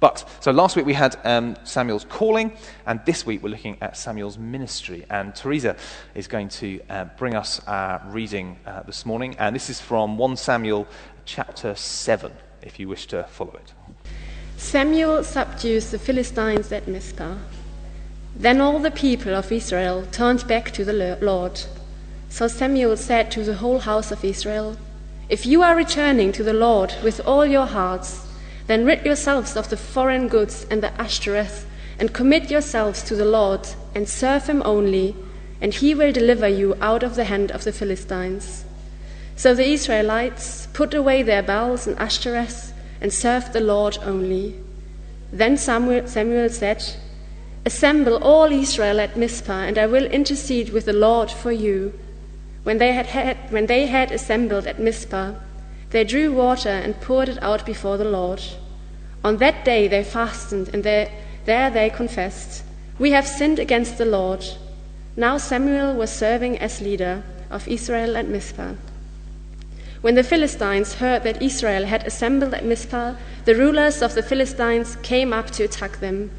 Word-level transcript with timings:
But, 0.00 0.26
so 0.40 0.50
last 0.50 0.76
week 0.76 0.86
we 0.86 0.94
had 0.94 1.16
um, 1.24 1.56
Samuel's 1.62 2.06
calling, 2.08 2.52
and 2.86 3.00
this 3.04 3.26
week 3.26 3.42
we're 3.42 3.50
looking 3.50 3.76
at 3.82 3.98
Samuel's 3.98 4.38
ministry. 4.38 5.04
And 5.10 5.34
Teresa 5.34 5.76
is 6.14 6.26
going 6.26 6.48
to 6.48 6.80
uh, 6.88 7.04
bring 7.18 7.34
us 7.34 7.60
our 7.66 8.02
reading 8.06 8.58
uh, 8.66 8.82
this 8.84 9.04
morning, 9.04 9.36
and 9.38 9.54
this 9.54 9.68
is 9.68 9.78
from 9.78 10.16
1 10.16 10.36
Samuel 10.38 10.88
chapter 11.26 11.74
7, 11.74 12.32
if 12.62 12.80
you 12.80 12.88
wish 12.88 13.06
to 13.08 13.24
follow 13.24 13.52
it. 13.52 13.74
Samuel 14.56 15.22
subdues 15.22 15.90
the 15.90 15.98
Philistines 15.98 16.72
at 16.72 16.88
Mizpah. 16.88 17.36
Then 18.34 18.62
all 18.62 18.78
the 18.78 18.90
people 18.90 19.34
of 19.34 19.52
Israel 19.52 20.06
turned 20.12 20.48
back 20.48 20.70
to 20.72 20.84
the 20.84 21.18
Lord. 21.20 21.60
So 22.30 22.48
Samuel 22.48 22.96
said 22.96 23.30
to 23.32 23.44
the 23.44 23.56
whole 23.56 23.80
house 23.80 24.10
of 24.10 24.24
Israel, 24.24 24.78
If 25.28 25.44
you 25.44 25.62
are 25.62 25.76
returning 25.76 26.32
to 26.32 26.42
the 26.42 26.54
Lord 26.54 26.94
with 27.02 27.20
all 27.26 27.44
your 27.44 27.66
hearts, 27.66 28.26
then 28.70 28.84
rid 28.84 29.04
yourselves 29.04 29.56
of 29.56 29.68
the 29.68 29.76
foreign 29.76 30.28
goods 30.28 30.64
and 30.70 30.80
the 30.80 30.92
Ashtoreth, 31.00 31.66
and 31.98 32.12
commit 32.12 32.52
yourselves 32.52 33.02
to 33.02 33.16
the 33.16 33.24
Lord, 33.24 33.66
and 33.96 34.08
serve 34.08 34.46
him 34.46 34.62
only, 34.64 35.16
and 35.60 35.74
he 35.74 35.92
will 35.92 36.12
deliver 36.12 36.46
you 36.46 36.76
out 36.80 37.02
of 37.02 37.16
the 37.16 37.24
hand 37.24 37.50
of 37.50 37.64
the 37.64 37.72
Philistines. 37.72 38.64
So 39.34 39.54
the 39.54 39.66
Israelites 39.66 40.68
put 40.72 40.94
away 40.94 41.24
their 41.24 41.42
Baals 41.42 41.88
and 41.88 41.96
Ashtoreths, 41.98 42.72
and 43.00 43.12
served 43.12 43.52
the 43.52 43.60
Lord 43.60 43.98
only. 44.02 44.54
Then 45.32 45.56
Samuel, 45.56 46.06
Samuel 46.06 46.48
said, 46.50 46.84
Assemble 47.66 48.22
all 48.22 48.52
Israel 48.52 49.00
at 49.00 49.16
Mizpah, 49.16 49.64
and 49.64 49.78
I 49.78 49.86
will 49.86 50.06
intercede 50.06 50.70
with 50.70 50.84
the 50.84 50.92
Lord 50.92 51.28
for 51.28 51.50
you. 51.50 51.92
When 52.62 52.78
they 52.78 52.92
had, 52.92 53.06
had, 53.06 53.36
when 53.50 53.66
they 53.66 53.86
had 53.86 54.12
assembled 54.12 54.68
at 54.68 54.78
Mizpah, 54.78 55.32
they 55.90 56.04
drew 56.04 56.32
water 56.32 56.68
and 56.68 57.00
poured 57.00 57.28
it 57.28 57.42
out 57.42 57.66
before 57.66 57.96
the 57.96 58.04
Lord. 58.04 58.40
On 59.22 59.36
that 59.36 59.64
day 59.64 59.88
they 59.88 60.04
fasted, 60.04 60.70
and 60.72 60.82
they, 60.82 61.12
there 61.44 61.70
they 61.70 61.90
confessed, 61.90 62.64
We 62.98 63.10
have 63.10 63.26
sinned 63.26 63.58
against 63.58 63.98
the 63.98 64.04
Lord. 64.04 64.44
Now 65.16 65.38
Samuel 65.38 65.94
was 65.94 66.10
serving 66.10 66.58
as 66.58 66.80
leader 66.80 67.22
of 67.50 67.68
Israel 67.68 68.16
at 68.16 68.28
Mizpah. 68.28 68.74
When 70.00 70.14
the 70.14 70.22
Philistines 70.22 70.94
heard 70.94 71.24
that 71.24 71.42
Israel 71.42 71.84
had 71.84 72.06
assembled 72.06 72.54
at 72.54 72.64
Mizpah, 72.64 73.16
the 73.44 73.54
rulers 73.54 74.00
of 74.00 74.14
the 74.14 74.22
Philistines 74.22 74.96
came 75.02 75.32
up 75.32 75.50
to 75.52 75.64
attack 75.64 76.00
them. 76.00 76.30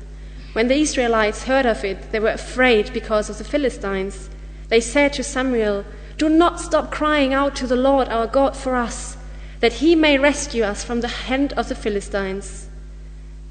When 0.53 0.67
the 0.67 0.81
Israelites 0.81 1.43
heard 1.43 1.65
of 1.65 1.85
it, 1.85 2.11
they 2.11 2.19
were 2.19 2.29
afraid 2.29 2.91
because 2.93 3.29
of 3.29 3.37
the 3.37 3.43
Philistines. 3.43 4.29
They 4.69 4.81
said 4.81 5.13
to 5.13 5.23
Samuel, 5.23 5.85
Do 6.17 6.29
not 6.29 6.59
stop 6.59 6.91
crying 6.91 7.33
out 7.33 7.55
to 7.57 7.67
the 7.67 7.75
Lord 7.75 8.09
our 8.09 8.25
God 8.25 8.57
for 8.57 8.75
us 8.75 9.17
that 9.61 9.73
he 9.73 9.95
may 9.95 10.17
rescue 10.17 10.63
us 10.63 10.83
from 10.83 11.01
the 11.01 11.07
hand 11.07 11.53
of 11.53 11.69
the 11.69 11.75
Philistines. 11.75 12.67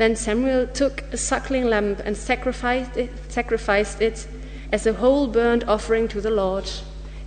Then 0.01 0.17
Samuel 0.17 0.67
took 0.67 1.05
a 1.13 1.19
suckling 1.19 1.67
lamb 1.67 1.99
and 2.07 2.17
sacrificed 2.17 2.97
it, 2.97 3.11
sacrificed 3.29 4.01
it 4.01 4.27
as 4.73 4.87
a 4.87 4.95
whole 4.95 5.27
burnt 5.27 5.69
offering 5.69 6.09
to 6.09 6.23
the 6.23 6.31
Lord. 6.31 6.71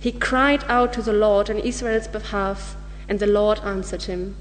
He 0.00 0.10
cried 0.10 0.64
out 0.66 0.92
to 0.94 1.02
the 1.02 1.12
Lord 1.12 1.48
on 1.48 1.60
Israel's 1.60 2.08
behalf, 2.08 2.74
and 3.08 3.20
the 3.20 3.28
Lord 3.28 3.60
answered 3.60 4.02
him. 4.02 4.34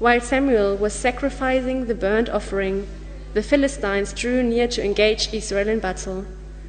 While 0.00 0.20
Samuel 0.20 0.76
was 0.76 0.94
sacrificing 0.94 1.86
the 1.86 1.94
burnt 1.94 2.28
offering, 2.28 2.88
the 3.34 3.42
Philistines 3.44 4.12
drew 4.12 4.42
near 4.42 4.66
to 4.66 4.84
engage 4.84 5.32
Israel 5.32 5.68
in 5.68 5.78
battle. 5.78 6.24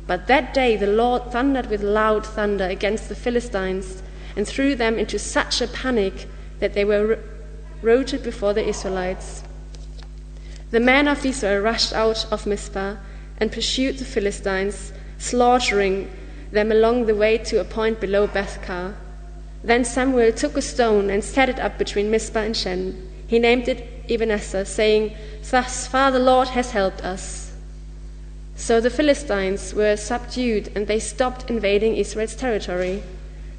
But 0.05 0.27
that 0.27 0.53
day 0.53 0.77
the 0.77 0.85
Lord 0.85 1.31
thundered 1.31 1.65
with 1.65 1.81
loud 1.81 2.27
thunder 2.27 2.65
against 2.65 3.09
the 3.09 3.15
Philistines 3.15 4.03
and 4.35 4.47
threw 4.47 4.75
them 4.75 4.99
into 4.99 5.17
such 5.17 5.61
a 5.61 5.67
panic 5.67 6.27
that 6.59 6.75
they 6.75 6.85
were 6.85 7.17
routed 7.81 8.21
before 8.21 8.53
the 8.53 8.67
Israelites. 8.67 9.44
The 10.75 10.81
men 10.81 11.07
of 11.07 11.25
Israel 11.25 11.61
rushed 11.61 11.93
out 11.93 12.27
of 12.33 12.45
Mizpah 12.45 12.97
and 13.37 13.49
pursued 13.49 13.97
the 13.97 14.03
Philistines, 14.03 14.91
slaughtering 15.17 16.11
them 16.51 16.69
along 16.69 17.05
the 17.05 17.15
way 17.15 17.37
to 17.37 17.61
a 17.61 17.63
point 17.63 18.01
below 18.01 18.27
Bethkar. 18.27 18.93
Then 19.63 19.85
Samuel 19.85 20.33
took 20.33 20.57
a 20.57 20.61
stone 20.61 21.09
and 21.09 21.23
set 21.23 21.47
it 21.47 21.61
up 21.61 21.77
between 21.77 22.11
Mizpah 22.11 22.41
and 22.41 22.57
Shen. 22.57 23.09
He 23.25 23.39
named 23.39 23.69
it 23.69 23.87
Ebenezer, 24.09 24.65
saying, 24.65 25.15
Thus 25.49 25.87
far 25.87 26.11
the 26.11 26.19
Lord 26.19 26.49
has 26.49 26.71
helped 26.71 27.05
us. 27.05 27.53
So 28.57 28.81
the 28.81 28.89
Philistines 28.89 29.73
were 29.73 29.95
subdued 29.95 30.73
and 30.75 30.87
they 30.87 30.99
stopped 30.99 31.49
invading 31.49 31.95
Israel's 31.95 32.35
territory. 32.35 33.01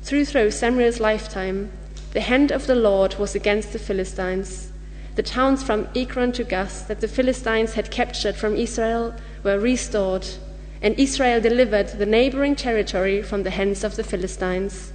Through 0.02 0.50
Samuel's 0.50 1.00
lifetime, 1.00 1.70
the 2.12 2.20
hand 2.20 2.50
of 2.50 2.66
the 2.66 2.76
Lord 2.76 3.14
was 3.14 3.34
against 3.34 3.72
the 3.72 3.78
Philistines. 3.78 4.70
The 5.16 5.22
towns 5.22 5.62
from 5.62 5.88
Ekron 5.94 6.32
to 6.32 6.44
Gath 6.44 6.88
that 6.88 7.00
the 7.00 7.08
Philistines 7.08 7.72
had 7.74 7.90
captured 7.90 8.36
from 8.36 8.54
Israel 8.54 9.14
were 9.42 9.58
restored, 9.58 10.26
and 10.82 10.98
Israel 11.00 11.40
delivered 11.40 11.88
the 11.88 12.06
neighboring 12.06 12.54
territory 12.54 13.22
from 13.22 13.42
the 13.42 13.50
hands 13.50 13.82
of 13.82 13.96
the 13.96 14.04
Philistines. 14.04 14.92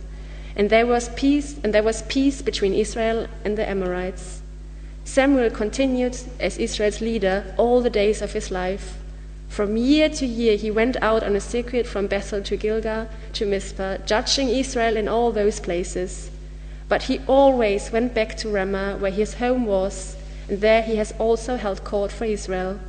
And 0.55 0.69
there 0.69 0.85
was 0.85 1.09
peace, 1.09 1.57
and 1.63 1.73
there 1.73 1.83
was 1.83 2.03
peace 2.03 2.41
between 2.41 2.73
Israel 2.73 3.27
and 3.43 3.57
the 3.57 3.67
Amorites. 3.67 4.41
Samuel 5.05 5.49
continued 5.49 6.17
as 6.39 6.57
Israel's 6.57 7.01
leader 7.01 7.53
all 7.57 7.81
the 7.81 7.89
days 7.89 8.21
of 8.21 8.33
his 8.33 8.51
life. 8.51 8.97
From 9.49 9.75
year 9.75 10.07
to 10.07 10.25
year 10.25 10.55
he 10.55 10.71
went 10.71 10.95
out 11.01 11.23
on 11.23 11.35
a 11.35 11.41
circuit 11.41 11.85
from 11.85 12.07
Bethel 12.07 12.41
to 12.43 12.55
Gilgal 12.55 13.09
to 13.33 13.45
Mizpah, 13.45 13.97
judging 14.05 14.47
Israel 14.47 14.95
in 14.97 15.09
all 15.09 15.31
those 15.33 15.59
places. 15.59 16.30
But 16.91 17.03
he 17.03 17.21
always 17.25 17.89
went 17.89 18.13
back 18.13 18.35
to 18.39 18.49
Ramah, 18.49 18.97
where 18.97 19.13
his 19.13 19.35
home 19.35 19.65
was, 19.65 20.17
and 20.49 20.59
there 20.59 20.81
he 20.81 20.97
has 20.97 21.13
also 21.19 21.55
held 21.55 21.85
court 21.85 22.11
for 22.11 22.25
Israel. 22.25 22.81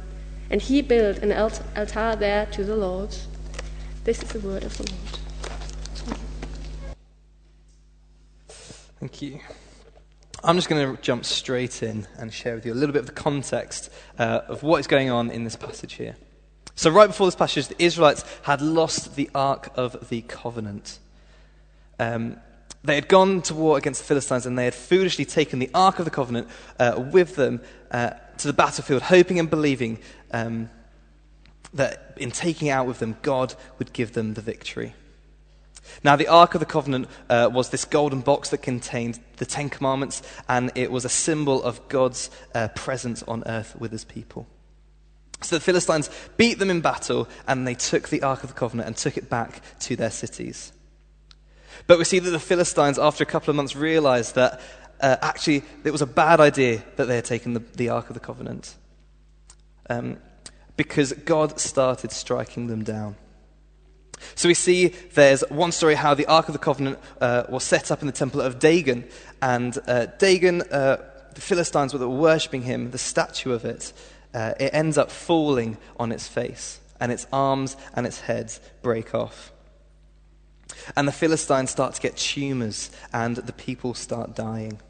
And 0.51 0.61
he 0.61 0.83
built 0.83 1.19
an 1.19 1.31
altar 1.31 2.17
there 2.17 2.47
to 2.47 2.65
the 2.65 2.75
Lord. 2.75 3.15
This 4.03 4.21
is 4.21 4.31
the 4.31 4.41
word 4.41 4.65
of 4.65 4.77
the 4.77 4.91
Lord. 4.91 5.19
Thank 8.99 9.23
you. 9.23 9.39
I'm 10.43 10.57
just 10.57 10.69
going 10.69 10.97
to 10.97 11.01
jump 11.01 11.25
straight 11.25 11.85
in 11.85 12.09
and 12.19 12.33
share 12.33 12.57
with 12.57 12.67
you 12.67 12.73
a 12.73 12.75
little 12.75 12.93
bit 12.93 13.03
of 13.03 13.07
the 13.07 13.13
context 13.13 13.89
uh, 14.19 14.41
of 14.49 14.65
what 14.65 14.81
is 14.81 14.89
going 14.89 15.11
on 15.11 15.31
in 15.31 15.45
this 15.45 15.55
passage 15.55 15.93
here. 15.93 16.17
So, 16.75 16.91
right 16.91 17.07
before 17.07 17.29
this 17.29 17.37
passage, 17.37 17.69
the 17.69 17.81
Israelites 17.81 18.25
had 18.43 18.61
lost 18.61 19.15
the 19.15 19.31
Ark 19.33 19.71
of 19.77 20.09
the 20.09 20.23
Covenant. 20.23 20.99
Um, 22.01 22.39
they 22.85 22.95
had 22.95 23.09
gone 23.09 23.43
to 23.43 23.55
war 23.55 23.79
against 23.79 24.01
the 24.01 24.07
Philistines 24.07 24.47
and 24.47 24.59
they 24.59 24.65
had 24.65 24.75
foolishly 24.75 25.25
taken 25.25 25.59
the 25.59 25.71
Ark 25.73 25.99
of 25.99 26.05
the 26.05 26.11
Covenant 26.11 26.49
uh, 26.79 27.03
with 27.13 27.37
them 27.37 27.61
uh, 27.91 28.11
to 28.39 28.47
the 28.47 28.53
battlefield, 28.53 29.03
hoping 29.03 29.39
and 29.39 29.49
believing 29.49 29.99
um, 30.33 30.69
that 31.75 32.15
in 32.17 32.31
taking 32.31 32.69
it 32.69 32.73
out 32.73 32.87
with 32.87 32.99
them, 32.99 33.17
God 33.23 33.55
would 33.79 33.93
give 33.93 34.13
them 34.13 34.35
the 34.35 34.41
victory. 34.41 34.95
Now, 36.05 36.17
the 36.17 36.29
Ark 36.29 36.55
of 36.55 36.61
the 36.61 36.67
Covenant 36.67 37.09
uh, 37.29 37.51
was 37.53 37.71
this 37.71 37.85
golden 37.85 38.21
box 38.21 38.51
that 38.51 38.59
contained 38.59 39.21
the 39.37 39.47
Ten 39.47 39.69
Commandments, 39.69 40.23
and 40.49 40.71
it 40.75 40.91
was 40.91 41.05
a 41.05 41.09
symbol 41.09 41.63
of 41.63 41.87
God's 41.89 42.31
uh, 42.55 42.69
presence 42.69 43.23
on 43.25 43.43
earth 43.47 43.77
with 43.79 43.93
his 43.93 44.05
people. 44.05 44.47
So 45.43 45.57
the 45.57 45.61
Philistines 45.61 46.09
beat 46.37 46.59
them 46.59 46.71
in 46.71 46.81
battle, 46.81 47.29
and 47.47 47.67
they 47.67 47.75
took 47.75 48.09
the 48.09 48.23
Ark 48.23 48.43
of 48.43 48.49
the 48.49 48.55
Covenant 48.55 48.87
and 48.87 48.97
took 48.97 49.17
it 49.17 49.29
back 49.29 49.61
to 49.81 49.97
their 49.97 50.11
cities. 50.11 50.73
But 51.87 51.99
we 51.99 52.05
see 52.05 52.19
that 52.19 52.31
the 52.31 52.39
Philistines, 52.41 52.99
after 52.99 53.23
a 53.23 53.27
couple 53.27 53.51
of 53.51 53.57
months, 53.57 53.77
realized 53.77 54.35
that 54.35 54.61
uh, 55.01 55.17
actually 55.23 55.63
it 55.85 55.91
was 55.91 56.03
a 56.03 56.07
bad 56.07 56.41
idea 56.41 56.83
that 56.97 57.07
they 57.07 57.17
had 57.17 57.25
taken 57.25 57.55
the, 57.55 57.61
the 57.77 57.89
Ark 57.89 58.09
of 58.09 58.15
the 58.15 58.21
Covenant. 58.21 58.75
Um, 59.91 60.19
because 60.77 61.13
God 61.13 61.61
started 61.61 62.13
striking 62.13 62.67
them 62.67 62.83
down. 62.83 63.17
So 64.35 64.49
we 64.49 64.55
see 64.55 64.89
there's 65.15 65.43
one 65.49 65.73
story 65.73 65.95
how 65.95 66.15
the 66.15 66.27
Ark 66.27 66.49
of 66.49 66.53
the 66.53 66.59
Covenant 66.59 66.99
uh, 67.21 67.45
was 67.49 67.65
set 67.65 67.91
up 67.91 68.01
in 68.01 68.07
the 68.07 68.13
temple 68.13 68.41
of 68.41 68.59
Dagon, 68.59 69.05
and 69.41 69.77
uh, 69.87 70.07
Dagon, 70.19 70.63
uh, 70.63 70.99
the 71.35 71.41
Philistines 71.41 71.93
were 71.93 72.09
worshipping 72.09 72.63
him, 72.63 72.91
the 72.91 72.99
statue 72.99 73.53
of 73.53 73.65
it, 73.65 73.93
uh, 74.35 74.55
it 74.59 74.73
ends 74.73 74.97
up 74.97 75.11
falling 75.11 75.77
on 75.99 76.13
its 76.13 76.29
face, 76.29 76.81
and 77.01 77.11
its 77.13 77.27
arms 77.33 77.77
and 77.95 78.07
its 78.07 78.21
heads 78.21 78.61
break 78.81 79.15
off. 79.15 79.53
And 80.97 81.07
the 81.07 81.13
Philistines 81.13 81.71
start 81.71 81.95
to 81.95 82.01
get 82.01 82.17
tumors, 82.17 82.91
and 83.13 83.37
the 83.37 83.53
people 83.53 83.95
start 83.95 84.35
dying. 84.35 84.81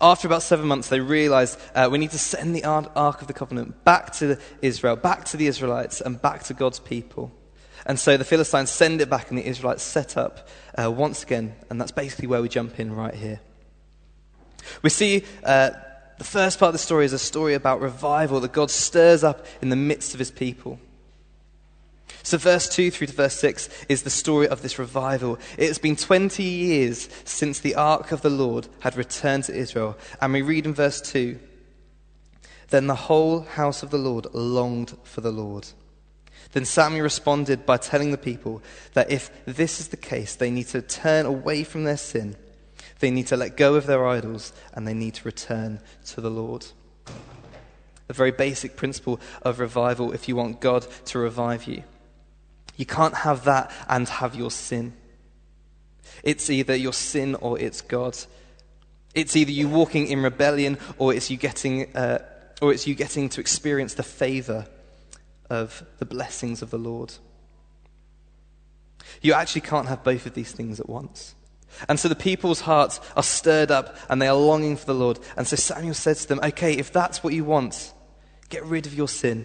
After 0.00 0.26
about 0.26 0.42
seven 0.42 0.66
months, 0.66 0.88
they 0.88 1.00
realize 1.00 1.58
uh, 1.74 1.88
we 1.90 1.98
need 1.98 2.10
to 2.12 2.18
send 2.18 2.56
the 2.56 2.64
Ark 2.64 3.20
of 3.20 3.26
the 3.26 3.32
Covenant 3.34 3.84
back 3.84 4.12
to 4.14 4.38
Israel, 4.62 4.96
back 4.96 5.24
to 5.26 5.36
the 5.36 5.46
Israelites, 5.46 6.00
and 6.00 6.20
back 6.20 6.44
to 6.44 6.54
God's 6.54 6.78
people. 6.78 7.32
And 7.86 7.98
so 7.98 8.16
the 8.16 8.24
Philistines 8.24 8.70
send 8.70 9.00
it 9.00 9.10
back, 9.10 9.30
and 9.30 9.38
the 9.38 9.46
Israelites 9.46 9.82
set 9.82 10.16
up 10.16 10.48
uh, 10.78 10.90
once 10.90 11.22
again. 11.22 11.54
And 11.68 11.80
that's 11.80 11.92
basically 11.92 12.28
where 12.28 12.42
we 12.42 12.48
jump 12.48 12.80
in 12.80 12.94
right 12.94 13.14
here. 13.14 13.40
We 14.82 14.90
see 14.90 15.24
uh, 15.44 15.70
the 16.18 16.24
first 16.24 16.58
part 16.58 16.68
of 16.68 16.74
the 16.74 16.78
story 16.78 17.04
is 17.04 17.12
a 17.12 17.18
story 17.18 17.54
about 17.54 17.80
revival 17.80 18.40
that 18.40 18.52
God 18.52 18.70
stirs 18.70 19.24
up 19.24 19.46
in 19.62 19.70
the 19.70 19.76
midst 19.76 20.14
of 20.14 20.18
his 20.18 20.30
people. 20.30 20.78
So, 22.22 22.36
verse 22.38 22.68
2 22.68 22.90
through 22.90 23.08
to 23.08 23.12
verse 23.12 23.38
6 23.38 23.68
is 23.88 24.02
the 24.02 24.10
story 24.10 24.46
of 24.48 24.62
this 24.62 24.78
revival. 24.78 25.38
It 25.56 25.68
has 25.68 25.78
been 25.78 25.96
20 25.96 26.42
years 26.42 27.08
since 27.24 27.60
the 27.60 27.74
ark 27.74 28.12
of 28.12 28.22
the 28.22 28.30
Lord 28.30 28.68
had 28.80 28.96
returned 28.96 29.44
to 29.44 29.56
Israel. 29.56 29.96
And 30.20 30.32
we 30.32 30.42
read 30.42 30.66
in 30.66 30.74
verse 30.74 31.00
2 31.00 31.38
Then 32.68 32.86
the 32.86 32.94
whole 32.94 33.40
house 33.40 33.82
of 33.82 33.90
the 33.90 33.98
Lord 33.98 34.26
longed 34.34 34.96
for 35.02 35.20
the 35.22 35.32
Lord. 35.32 35.68
Then 36.52 36.64
Samuel 36.64 37.04
responded 37.04 37.64
by 37.64 37.76
telling 37.76 38.10
the 38.10 38.18
people 38.18 38.62
that 38.94 39.10
if 39.10 39.30
this 39.44 39.80
is 39.80 39.88
the 39.88 39.96
case, 39.96 40.34
they 40.34 40.50
need 40.50 40.66
to 40.68 40.82
turn 40.82 41.24
away 41.24 41.64
from 41.64 41.84
their 41.84 41.96
sin, 41.96 42.36
they 42.98 43.10
need 43.10 43.28
to 43.28 43.36
let 43.36 43.56
go 43.56 43.76
of 43.76 43.86
their 43.86 44.06
idols, 44.06 44.52
and 44.74 44.86
they 44.86 44.94
need 44.94 45.14
to 45.14 45.24
return 45.24 45.80
to 46.06 46.20
the 46.20 46.30
Lord. 46.30 46.66
A 48.08 48.12
very 48.12 48.32
basic 48.32 48.76
principle 48.76 49.20
of 49.42 49.60
revival 49.60 50.12
if 50.12 50.28
you 50.28 50.34
want 50.34 50.60
God 50.60 50.86
to 51.06 51.18
revive 51.18 51.64
you. 51.64 51.84
You 52.80 52.86
can't 52.86 53.14
have 53.14 53.44
that 53.44 53.70
and 53.90 54.08
have 54.08 54.34
your 54.34 54.50
sin. 54.50 54.94
It's 56.22 56.48
either 56.48 56.74
your 56.74 56.94
sin 56.94 57.34
or 57.34 57.58
it's 57.58 57.82
God. 57.82 58.16
It's 59.14 59.36
either 59.36 59.50
you 59.50 59.68
walking 59.68 60.06
in 60.06 60.22
rebellion 60.22 60.78
or 60.96 61.12
it's 61.12 61.30
you 61.30 61.36
getting, 61.36 61.94
uh, 61.94 62.24
or 62.62 62.72
it's 62.72 62.86
you 62.86 62.94
getting 62.94 63.28
to 63.28 63.40
experience 63.42 63.92
the 63.92 64.02
favor 64.02 64.66
of 65.50 65.84
the 65.98 66.06
blessings 66.06 66.62
of 66.62 66.70
the 66.70 66.78
Lord. 66.78 67.12
You 69.20 69.34
actually 69.34 69.60
can't 69.60 69.88
have 69.88 70.02
both 70.02 70.24
of 70.24 70.32
these 70.32 70.52
things 70.52 70.80
at 70.80 70.88
once. 70.88 71.34
And 71.86 72.00
so 72.00 72.08
the 72.08 72.14
people's 72.14 72.62
hearts 72.62 72.98
are 73.14 73.22
stirred 73.22 73.70
up 73.70 73.94
and 74.08 74.22
they 74.22 74.28
are 74.28 74.34
longing 74.34 74.78
for 74.78 74.86
the 74.86 74.94
Lord. 74.94 75.18
And 75.36 75.46
so 75.46 75.54
Samuel 75.56 75.92
says 75.92 76.22
to 76.22 76.28
them, 76.28 76.40
Okay, 76.42 76.78
if 76.78 76.94
that's 76.94 77.22
what 77.22 77.34
you 77.34 77.44
want, 77.44 77.92
get 78.48 78.64
rid 78.64 78.86
of 78.86 78.94
your 78.94 79.06
sin. 79.06 79.44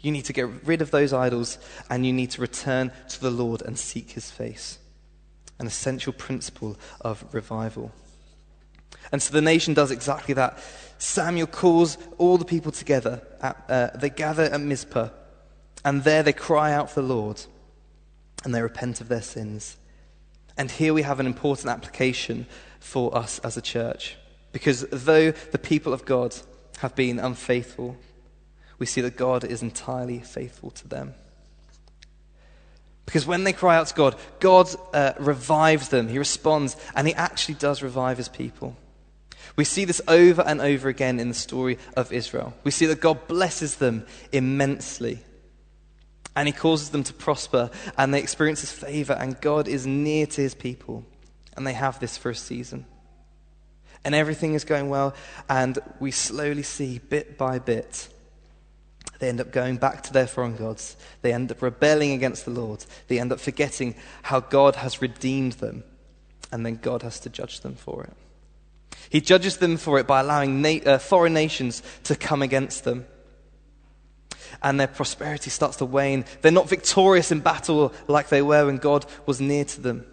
You 0.00 0.12
need 0.12 0.26
to 0.26 0.32
get 0.32 0.48
rid 0.64 0.82
of 0.82 0.90
those 0.90 1.12
idols 1.12 1.58
and 1.90 2.06
you 2.06 2.12
need 2.12 2.30
to 2.32 2.40
return 2.40 2.92
to 3.08 3.20
the 3.20 3.30
Lord 3.30 3.62
and 3.62 3.78
seek 3.78 4.10
his 4.10 4.30
face. 4.30 4.78
An 5.58 5.66
essential 5.66 6.12
principle 6.12 6.76
of 7.00 7.24
revival. 7.32 7.92
And 9.12 9.22
so 9.22 9.32
the 9.32 9.40
nation 9.40 9.74
does 9.74 9.90
exactly 9.90 10.34
that. 10.34 10.58
Samuel 10.98 11.46
calls 11.46 11.98
all 12.18 12.38
the 12.38 12.44
people 12.44 12.72
together. 12.72 13.22
At, 13.40 13.64
uh, 13.68 13.90
they 13.96 14.10
gather 14.10 14.44
at 14.44 14.60
Mizpah, 14.60 15.10
and 15.84 16.02
there 16.04 16.22
they 16.22 16.32
cry 16.32 16.72
out 16.72 16.90
for 16.90 17.02
the 17.02 17.06
Lord, 17.06 17.40
and 18.44 18.54
they 18.54 18.62
repent 18.62 19.00
of 19.00 19.08
their 19.08 19.22
sins. 19.22 19.76
And 20.56 20.70
here 20.70 20.94
we 20.94 21.02
have 21.02 21.20
an 21.20 21.26
important 21.26 21.68
application 21.68 22.46
for 22.80 23.16
us 23.16 23.38
as 23.40 23.56
a 23.56 23.62
church. 23.62 24.16
Because 24.52 24.86
though 24.90 25.32
the 25.32 25.58
people 25.58 25.92
of 25.92 26.04
God 26.04 26.34
have 26.78 26.94
been 26.94 27.18
unfaithful, 27.18 27.96
we 28.78 28.86
see 28.86 29.00
that 29.00 29.16
God 29.16 29.44
is 29.44 29.62
entirely 29.62 30.20
faithful 30.20 30.70
to 30.72 30.88
them. 30.88 31.14
Because 33.06 33.26
when 33.26 33.44
they 33.44 33.52
cry 33.52 33.76
out 33.76 33.86
to 33.86 33.94
God, 33.94 34.16
God 34.40 34.68
uh, 34.92 35.12
revives 35.18 35.88
them. 35.88 36.08
He 36.08 36.18
responds, 36.18 36.76
and 36.94 37.06
He 37.06 37.14
actually 37.14 37.54
does 37.54 37.82
revive 37.82 38.18
His 38.18 38.28
people. 38.28 38.76
We 39.54 39.64
see 39.64 39.84
this 39.84 40.02
over 40.08 40.42
and 40.42 40.60
over 40.60 40.88
again 40.88 41.20
in 41.20 41.28
the 41.28 41.34
story 41.34 41.78
of 41.96 42.12
Israel. 42.12 42.52
We 42.64 42.70
see 42.70 42.86
that 42.86 43.00
God 43.00 43.26
blesses 43.28 43.76
them 43.76 44.06
immensely. 44.32 45.20
And 46.34 46.46
he 46.46 46.52
causes 46.52 46.90
them 46.90 47.02
to 47.04 47.14
prosper, 47.14 47.70
and 47.96 48.12
they 48.12 48.18
experience 48.18 48.60
his 48.60 48.72
favor, 48.72 49.14
and 49.14 49.40
God 49.40 49.68
is 49.68 49.86
near 49.86 50.26
to 50.26 50.40
his 50.42 50.54
people. 50.54 51.06
And 51.56 51.66
they 51.66 51.72
have 51.72 51.98
this 51.98 52.18
for 52.18 52.28
a 52.28 52.34
season. 52.34 52.84
And 54.04 54.14
everything 54.14 54.52
is 54.52 54.64
going 54.64 54.90
well, 54.90 55.14
and 55.48 55.78
we 55.98 56.10
slowly 56.10 56.62
see, 56.62 56.98
bit 56.98 57.38
by 57.38 57.58
bit, 57.58 58.08
they 59.18 59.28
end 59.28 59.40
up 59.40 59.50
going 59.50 59.76
back 59.76 60.02
to 60.04 60.12
their 60.12 60.26
foreign 60.26 60.56
gods. 60.56 60.96
They 61.22 61.32
end 61.32 61.50
up 61.50 61.62
rebelling 61.62 62.12
against 62.12 62.44
the 62.44 62.50
Lord. 62.50 62.84
They 63.08 63.18
end 63.18 63.32
up 63.32 63.40
forgetting 63.40 63.94
how 64.22 64.40
God 64.40 64.76
has 64.76 65.00
redeemed 65.00 65.54
them, 65.54 65.84
and 66.52 66.64
then 66.64 66.76
God 66.76 67.02
has 67.02 67.20
to 67.20 67.30
judge 67.30 67.60
them 67.60 67.74
for 67.74 68.04
it. 68.04 68.12
He 69.08 69.20
judges 69.20 69.58
them 69.58 69.76
for 69.76 69.98
it 69.98 70.06
by 70.06 70.20
allowing 70.20 70.60
na- 70.60 70.84
uh, 70.84 70.98
foreign 70.98 71.34
nations 71.34 71.82
to 72.04 72.16
come 72.16 72.42
against 72.42 72.84
them. 72.84 73.06
And 74.62 74.80
their 74.80 74.86
prosperity 74.86 75.50
starts 75.50 75.76
to 75.78 75.84
wane. 75.84 76.24
They're 76.40 76.52
not 76.52 76.68
victorious 76.68 77.30
in 77.30 77.40
battle 77.40 77.92
like 78.08 78.28
they 78.28 78.42
were 78.42 78.66
when 78.66 78.78
God 78.78 79.06
was 79.26 79.40
near 79.40 79.64
to 79.64 79.80
them. 79.80 80.06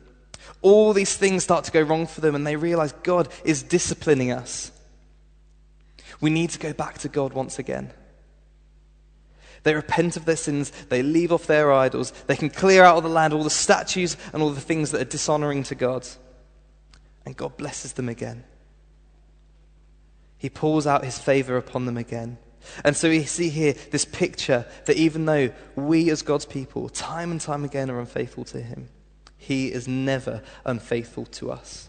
All 0.62 0.94
these 0.94 1.16
things 1.16 1.44
start 1.44 1.66
to 1.66 1.72
go 1.72 1.82
wrong 1.82 2.08
for 2.08 2.22
them, 2.22 2.36
and 2.36 2.46
they 2.46 2.56
realize 2.56 2.94
God 3.04 3.30
is 3.44 3.64
disciplining 3.64 4.32
us. 4.32 4.72
We 6.22 6.30
need 6.30 6.52
to 6.52 6.60
go 6.60 6.72
back 6.72 7.00
to 7.00 7.10
God 7.10 7.34
once 7.34 7.60
again. 7.60 7.92
They 9.64 9.74
repent 9.74 10.18
of 10.18 10.26
their 10.26 10.36
sins, 10.36 10.72
they 10.90 11.02
leave 11.02 11.32
off 11.32 11.48
their 11.48 11.72
idols, 11.72 12.12
they 12.28 12.36
can 12.36 12.50
clear 12.50 12.84
out 12.84 12.98
of 12.98 13.04
the 13.04 13.10
land 13.10 13.34
all 13.34 13.44
the 13.44 13.50
statues 13.50 14.18
and 14.34 14.44
all 14.44 14.52
the 14.52 14.62
things 14.62 14.92
that 14.92 15.02
are 15.02 15.06
dishonoring 15.06 15.64
to 15.64 15.76
God. 15.76 16.06
And 17.26 17.36
God 17.36 17.56
blesses 17.58 17.94
them 17.94 18.10
again. 18.10 18.44
He 20.38 20.50
pours 20.50 20.86
out 20.86 21.06
his 21.06 21.18
favor 21.18 21.56
upon 21.56 21.86
them 21.86 21.98
again. 21.98 22.38
And 22.84 22.96
so 22.96 23.10
we 23.10 23.24
see 23.24 23.50
here 23.50 23.74
this 23.92 24.06
picture 24.06 24.66
that 24.86 24.98
even 24.98 25.26
though 25.26 25.52
we 25.76 26.10
as 26.10 26.22
God's 26.22 26.46
people, 26.46 26.90
time 26.90 27.32
and 27.32 27.40
time 27.40 27.64
again, 27.64 27.90
are 27.90 28.00
unfaithful 28.00 28.44
to 28.46 28.62
him, 28.62 28.90
he 29.38 29.72
is 29.72 29.88
never 29.88 30.42
unfaithful 30.66 31.26
to 31.26 31.52
us. 31.52 31.88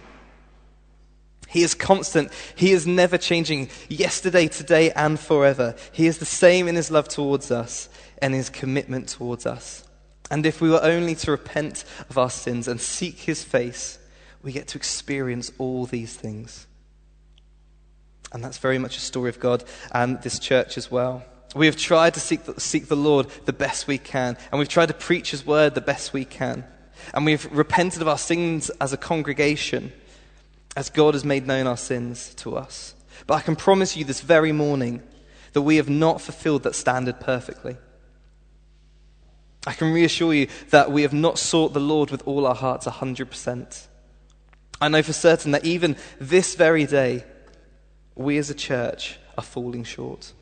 He 1.48 1.62
is 1.62 1.74
constant. 1.74 2.32
He 2.54 2.72
is 2.72 2.86
never 2.86 3.18
changing 3.18 3.70
yesterday, 3.88 4.48
today, 4.48 4.90
and 4.92 5.18
forever. 5.18 5.76
He 5.92 6.06
is 6.06 6.18
the 6.18 6.24
same 6.24 6.68
in 6.68 6.74
his 6.74 6.90
love 6.90 7.08
towards 7.08 7.50
us 7.50 7.88
and 8.18 8.34
his 8.34 8.50
commitment 8.50 9.08
towards 9.08 9.46
us. 9.46 9.84
And 10.30 10.46
if 10.46 10.60
we 10.60 10.70
were 10.70 10.82
only 10.82 11.14
to 11.16 11.30
repent 11.30 11.84
of 12.08 12.18
our 12.18 12.30
sins 12.30 12.66
and 12.66 12.80
seek 12.80 13.18
his 13.18 13.44
face, 13.44 13.98
we 14.42 14.52
get 14.52 14.68
to 14.68 14.78
experience 14.78 15.52
all 15.58 15.86
these 15.86 16.14
things. 16.14 16.66
And 18.32 18.42
that's 18.42 18.58
very 18.58 18.78
much 18.78 18.96
a 18.96 19.00
story 19.00 19.30
of 19.30 19.38
God 19.38 19.64
and 19.92 20.20
this 20.22 20.38
church 20.38 20.76
as 20.76 20.90
well. 20.90 21.24
We 21.54 21.66
have 21.66 21.76
tried 21.76 22.14
to 22.14 22.20
seek 22.20 22.44
the, 22.44 22.60
seek 22.60 22.88
the 22.88 22.96
Lord 22.96 23.28
the 23.44 23.52
best 23.52 23.86
we 23.86 23.98
can, 23.98 24.36
and 24.50 24.58
we've 24.58 24.68
tried 24.68 24.86
to 24.86 24.94
preach 24.94 25.30
His 25.30 25.46
word 25.46 25.74
the 25.74 25.80
best 25.80 26.12
we 26.12 26.24
can. 26.24 26.64
And 27.12 27.24
we've 27.24 27.46
repented 27.52 28.02
of 28.02 28.08
our 28.08 28.18
sins 28.18 28.70
as 28.80 28.92
a 28.92 28.96
congregation, 28.96 29.92
as 30.76 30.90
God 30.90 31.14
has 31.14 31.24
made 31.24 31.46
known 31.46 31.66
our 31.66 31.76
sins 31.76 32.34
to 32.36 32.56
us. 32.56 32.94
But 33.26 33.34
I 33.34 33.40
can 33.40 33.56
promise 33.56 33.96
you 33.96 34.04
this 34.04 34.20
very 34.20 34.52
morning 34.52 35.02
that 35.52 35.62
we 35.62 35.76
have 35.76 35.88
not 35.88 36.20
fulfilled 36.20 36.64
that 36.64 36.74
standard 36.74 37.20
perfectly. 37.20 37.76
I 39.66 39.72
can 39.72 39.92
reassure 39.92 40.34
you 40.34 40.48
that 40.70 40.90
we 40.90 41.02
have 41.02 41.12
not 41.12 41.38
sought 41.38 41.72
the 41.72 41.80
Lord 41.80 42.10
with 42.10 42.26
all 42.26 42.46
our 42.46 42.54
hearts 42.54 42.86
100%. 42.86 43.86
I 44.80 44.88
know 44.88 45.02
for 45.02 45.12
certain 45.12 45.52
that 45.52 45.64
even 45.64 45.96
this 46.20 46.54
very 46.54 46.84
day, 46.84 47.24
we 48.14 48.36
as 48.36 48.50
a 48.50 48.54
church 48.54 49.18
are 49.38 49.44
falling 49.44 49.84
short. 49.84 50.32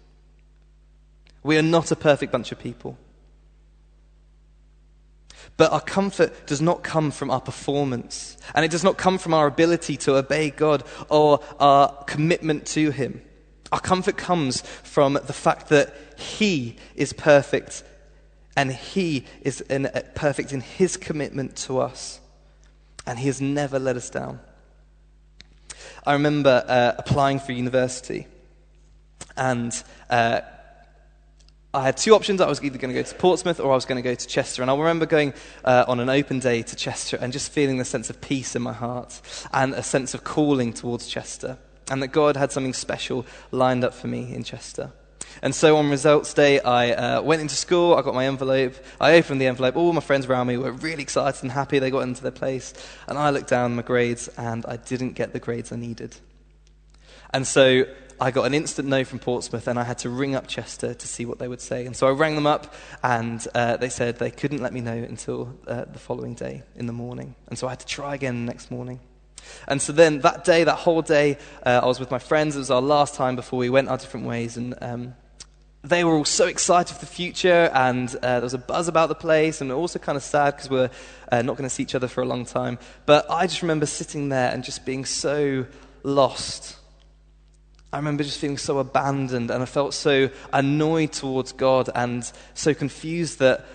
We 1.43 1.58
are 1.58 1.62
not 1.62 1.91
a 1.91 1.96
perfect 1.96 2.32
bunch 2.32 2.53
of 2.53 2.58
people. 2.58 2.98
But 5.56 5.72
our 5.72 5.81
comfort 5.81 6.46
does 6.46 6.61
not 6.61 6.82
come 6.82 7.11
from 7.11 7.31
our 7.31 7.41
performance, 7.41 8.37
and 8.55 8.65
it 8.65 8.70
does 8.70 8.84
not 8.84 8.96
come 8.96 9.19
from 9.19 9.34
our 9.34 9.46
ability 9.46 9.96
to 9.99 10.17
obey 10.17 10.51
God 10.51 10.84
or 11.08 11.41
our 11.61 12.05
commitment 12.05 12.67
to 12.69 12.91
Him. 12.91 13.22
Our 13.70 13.81
comfort 13.81 14.17
comes 14.17 14.61
from 14.82 15.15
the 15.15 15.32
fact 15.32 15.69
that 15.69 15.94
He 16.19 16.77
is 16.94 17.13
perfect, 17.13 17.82
and 18.56 18.72
He 18.72 19.25
is 19.43 19.61
in, 19.63 19.87
uh, 19.87 20.03
perfect 20.15 20.53
in 20.53 20.61
His 20.61 20.96
commitment 20.96 21.56
to 21.58 21.79
us, 21.79 22.20
and 23.06 23.19
He 23.19 23.27
has 23.27 23.41
never 23.41 23.79
let 23.79 23.96
us 23.96 24.11
down. 24.11 24.41
I 26.05 26.15
remember 26.15 26.65
uh, 26.67 26.93
applying 26.99 27.39
for 27.39 27.53
university, 27.53 28.27
and 29.37 29.72
uh, 30.11 30.41
I 31.74 31.82
had 31.84 31.96
two 31.96 32.14
options. 32.14 32.43
I 32.43 32.48
was 32.48 32.62
either 32.62 32.76
going 32.76 32.94
to 32.94 33.00
go 33.00 33.02
to 33.02 33.14
Portsmouth 33.14 33.58
or 33.58 33.72
I 33.72 33.74
was 33.74 33.86
going 33.86 33.96
to 33.96 34.06
go 34.06 34.14
to 34.14 34.26
Chester. 34.26 34.60
And 34.60 34.70
I 34.70 34.76
remember 34.76 35.06
going 35.06 35.32
uh, 35.64 35.86
on 35.88 36.00
an 36.00 36.10
open 36.10 36.38
day 36.38 36.60
to 36.60 36.76
Chester 36.76 37.17
and 37.19 37.32
just 37.32 37.50
feeling 37.50 37.79
the 37.79 37.84
sense 37.86 38.10
of 38.10 38.20
peace 38.20 38.55
in 38.55 38.60
my 38.60 38.74
heart 38.74 39.22
and 39.55 39.72
a 39.72 39.82
sense 39.82 40.12
of 40.12 40.22
calling 40.22 40.74
towards 40.74 41.08
Chester, 41.08 41.56
and 41.91 42.02
that 42.02 42.08
God 42.08 42.36
had 42.36 42.52
something 42.52 42.74
special 42.74 43.24
lined 43.52 43.84
up 43.84 43.94
for 43.94 44.06
me 44.06 44.34
in 44.34 44.44
Chester. 44.44 44.93
And 45.41 45.55
so 45.55 45.79
on 45.79 45.88
results 45.88 46.34
day, 46.34 46.60
I 46.60 46.91
uh, 46.91 47.22
went 47.22 47.41
into 47.41 47.55
school, 47.55 47.94
I 47.94 48.02
got 48.02 48.14
my 48.14 48.26
envelope, 48.26 48.74
I 49.00 49.14
opened 49.14 49.41
the 49.41 49.46
envelope, 49.46 49.74
all 49.76 49.94
my 49.94 50.02
friends 50.02 50.26
around 50.26 50.48
me 50.48 50.58
were 50.58 50.72
really 50.72 51.02
excited 51.02 51.43
and 51.43 51.50
happy 51.50 51.79
they 51.79 51.91
got 51.91 52.00
into 52.00 52.22
their 52.22 52.32
place. 52.32 52.74
And 53.08 53.17
I 53.17 53.31
looked 53.31 53.48
down 53.48 53.76
my 53.76 53.82
grades 53.82 54.29
and 54.36 54.67
I 54.67 54.76
didn't 54.76 55.12
get 55.14 55.32
the 55.32 55.41
grades 55.41 55.72
I 55.72 55.76
needed. 55.76 56.14
And 57.31 57.46
so 57.46 57.84
I 58.22 58.31
got 58.31 58.44
an 58.44 58.55
instant 58.55 58.88
no 58.88 59.02
from 59.02 59.19
Portsmouth 59.19 59.67
and 59.67 59.81
I 59.81 59.82
had 59.82 59.98
to 59.98 60.08
ring 60.08 60.36
up 60.36 60.46
Chester 60.46 60.94
to 60.94 61.08
see 61.08 61.26
what 61.26 61.41
they 61.41 61.48
would 61.48 61.60
say. 61.60 61.86
And 61.86 61.96
so 61.96 62.06
I 62.06 62.12
rang 62.12 62.36
them 62.36 62.46
up 62.46 62.72
and 63.02 63.44
uh, 63.52 63.79
they 63.79 63.88
said 63.88 64.20
they 64.20 64.31
couldn't 64.31 64.62
let 64.62 64.72
me 64.72 64.81
know 64.81 64.93
until 64.93 65.58
uh, 65.67 65.86
the 65.86 65.98
following 65.98 66.34
day 66.34 66.62
in 66.76 66.86
the 66.86 66.93
morning. 66.93 67.34
And 67.48 67.58
so 67.58 67.67
I 67.67 67.70
had 67.70 67.81
to 67.81 67.86
try 67.86 68.14
again 68.14 68.46
the 68.46 68.52
next 68.52 68.70
morning. 68.70 69.00
And 69.67 69.82
so 69.82 69.93
then 69.93 70.20
that 70.20 70.44
day, 70.44 70.62
that 70.62 70.76
whole 70.76 71.02
day, 71.02 71.36
uh, 71.67 71.81
I 71.82 71.86
was 71.86 71.98
with 71.98 72.12
my 72.12 72.20
friends. 72.20 72.55
It 72.55 72.60
was 72.60 72.70
our 72.70 72.81
last 72.81 73.17
time 73.17 73.34
before 73.34 73.58
we 73.58 73.69
went 73.69 73.88
our 73.88 73.98
different 73.98 74.26
ways. 74.26 74.56
And 74.56 74.76
um, 74.81 75.14
they 75.82 76.05
were 76.05 76.12
all 76.12 76.24
so 76.24 76.46
excited 76.46 76.94
for 76.94 77.00
the 77.00 77.10
future, 77.10 77.69
and 77.74 78.08
uh, 78.22 78.34
there 78.34 78.43
was 78.43 78.55
a 78.55 78.58
buzz 78.58 78.86
about 78.86 79.08
the 79.08 79.17
place, 79.17 79.60
and 79.60 79.72
also 79.72 79.98
kind 79.98 80.14
of 80.14 80.22
sad 80.22 80.55
because 80.55 80.70
we 80.70 80.76
we're 80.76 80.91
uh, 81.32 81.43
not 81.43 81.56
going 81.56 81.69
to 81.69 81.74
see 81.74 81.82
each 81.82 81.96
other 81.96 82.06
for 82.06 82.22
a 82.22 82.24
long 82.24 82.44
time. 82.44 82.79
But 83.05 83.29
I 83.29 83.48
just 83.48 83.62
remember 83.62 83.86
sitting 83.86 84.29
there 84.29 84.52
and 84.52 84.62
just 84.62 84.86
being 84.86 85.05
so 85.05 85.67
lost. 86.05 86.76
I 87.93 87.99
remember 87.99 88.25
just 88.25 88.39
feeling 88.39 88.56
so 88.56 88.79
abandoned 88.79 89.51
and 89.51 89.63
I 89.63 89.67
felt 89.67 89.93
so 89.93 90.31
annoyed 90.53 91.13
towards 91.13 91.53
God 91.53 91.91
and 91.94 92.31
so 92.55 92.72
confused 92.72 93.39
that, 93.41 93.67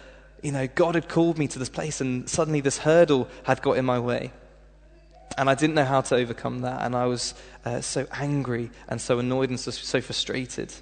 you 0.42 0.52
know, 0.52 0.68
God 0.68 0.96
had 0.96 1.08
called 1.08 1.38
me 1.38 1.48
to 1.50 1.60
this 1.60 1.70
place 1.70 2.02
and 2.02 2.28
suddenly 2.28 2.60
this 2.60 2.80
hurdle 2.80 3.28
had 3.44 3.62
got 3.62 3.78
in 3.78 3.86
my 3.86 4.00
way. 4.00 4.32
And 5.38 5.52
I 5.52 5.54
didn't 5.54 5.76
know 5.76 5.86
how 5.86 6.02
to 6.02 6.16
overcome 6.16 6.62
that. 6.62 6.84
And 6.84 6.96
I 6.96 7.06
was 7.06 7.36
uh, 7.64 7.82
so 7.82 8.08
angry 8.12 8.72
and 8.88 9.00
so 9.00 9.20
annoyed 9.20 9.50
and 9.50 9.60
so, 9.60 9.70
so, 9.70 10.02
frustrated. 10.02 10.74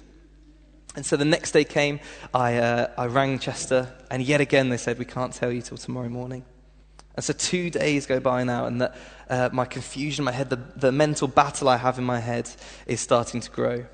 And 0.94 1.04
so 1.04 1.18
the 1.18 1.26
next 1.26 1.52
day 1.52 1.64
came, 1.64 2.00
I, 2.32 2.56
uh, 2.56 2.90
I 2.96 3.04
rang 3.04 3.38
Chester, 3.38 3.92
and 4.10 4.22
yet 4.22 4.40
again 4.40 4.70
they 4.70 4.78
said, 4.78 4.98
We 4.98 5.04
can't 5.04 5.34
tell 5.34 5.52
you 5.52 5.60
till 5.60 5.76
tomorrow 5.76 6.08
morning. 6.08 6.42
And 7.16 7.24
so 7.24 7.32
two 7.32 7.70
days 7.70 8.06
go 8.06 8.20
by 8.20 8.44
now, 8.44 8.66
and 8.66 8.80
that, 8.82 8.94
uh, 9.30 9.48
my 9.52 9.64
confusion, 9.64 10.22
in 10.22 10.26
my 10.26 10.32
head, 10.32 10.50
the, 10.50 10.60
the 10.76 10.92
mental 10.92 11.28
battle 11.28 11.68
I 11.68 11.78
have 11.78 11.98
in 11.98 12.04
my 12.04 12.20
head 12.20 12.50
is 12.86 13.00
starting 13.00 13.40
to 13.40 13.50
grow. 13.50 13.86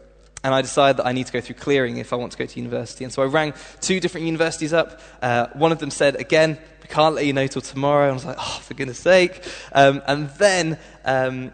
And 0.45 0.53
I 0.53 0.61
decided 0.61 0.97
that 0.97 1.07
I 1.07 1.13
need 1.13 1.27
to 1.27 1.33
go 1.33 1.41
through 1.41 1.55
clearing 1.55 1.99
if 1.99 2.13
I 2.13 2.17
want 2.17 2.33
to 2.33 2.39
go 2.39 2.47
to 2.47 2.57
university. 2.59 3.05
And 3.05 3.13
so 3.13 3.23
I 3.23 3.27
rang 3.27 3.55
two 3.81 4.01
different 4.01 4.27
universities 4.27 4.73
up. 4.73 5.01
Uh, 5.23 5.47
one 5.53 5.71
of 5.71 5.79
them 5.79 5.91
said, 5.91 6.17
again, 6.17 6.59
we 6.83 6.89
can't 6.89 7.15
let 7.15 7.25
you 7.25 7.33
know 7.33 7.47
till 7.47 7.63
tomorrow. 7.63 8.05
And 8.05 8.11
I 8.11 8.15
was 8.15 8.25
like, 8.25 8.39
oh, 8.41 8.61
for 8.61 8.75
goodness 8.75 8.99
sake. 8.99 9.45
Um, 9.73 10.03
and 10.09 10.29
then 10.31 10.79
um, 11.05 11.53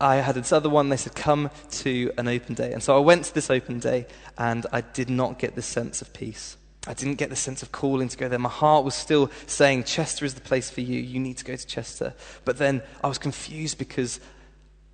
I 0.00 0.16
had 0.16 0.34
this 0.34 0.50
other 0.50 0.70
one. 0.70 0.88
They 0.88 0.96
said, 0.96 1.14
come 1.14 1.50
to 1.72 2.10
an 2.16 2.26
open 2.26 2.54
day. 2.54 2.72
And 2.72 2.82
so 2.82 2.96
I 2.96 3.00
went 3.00 3.26
to 3.26 3.34
this 3.34 3.50
open 3.50 3.80
day, 3.80 4.06
and 4.38 4.64
I 4.72 4.80
did 4.80 5.10
not 5.10 5.38
get 5.38 5.54
this 5.54 5.66
sense 5.66 6.00
of 6.00 6.14
peace. 6.14 6.56
I 6.86 6.94
didn't 6.94 7.14
get 7.14 7.30
the 7.30 7.36
sense 7.36 7.62
of 7.62 7.70
calling 7.70 8.08
to 8.08 8.16
go 8.16 8.28
there. 8.28 8.38
My 8.38 8.48
heart 8.48 8.84
was 8.84 8.94
still 8.94 9.30
saying, 9.46 9.84
Chester 9.84 10.24
is 10.24 10.34
the 10.34 10.40
place 10.40 10.68
for 10.68 10.80
you. 10.80 11.00
You 11.00 11.20
need 11.20 11.38
to 11.38 11.44
go 11.44 11.54
to 11.54 11.66
Chester. 11.66 12.14
But 12.44 12.58
then 12.58 12.82
I 13.04 13.08
was 13.08 13.18
confused 13.18 13.78
because 13.78 14.18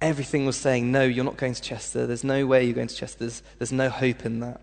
everything 0.00 0.44
was 0.44 0.56
saying, 0.56 0.92
no, 0.92 1.02
you're 1.04 1.24
not 1.24 1.38
going 1.38 1.54
to 1.54 1.62
Chester. 1.62 2.06
There's 2.06 2.24
no 2.24 2.46
way 2.46 2.64
you're 2.64 2.74
going 2.74 2.88
to 2.88 2.94
Chester. 2.94 3.20
There's, 3.20 3.42
there's 3.58 3.72
no 3.72 3.88
hope 3.88 4.26
in 4.26 4.40
that. 4.40 4.60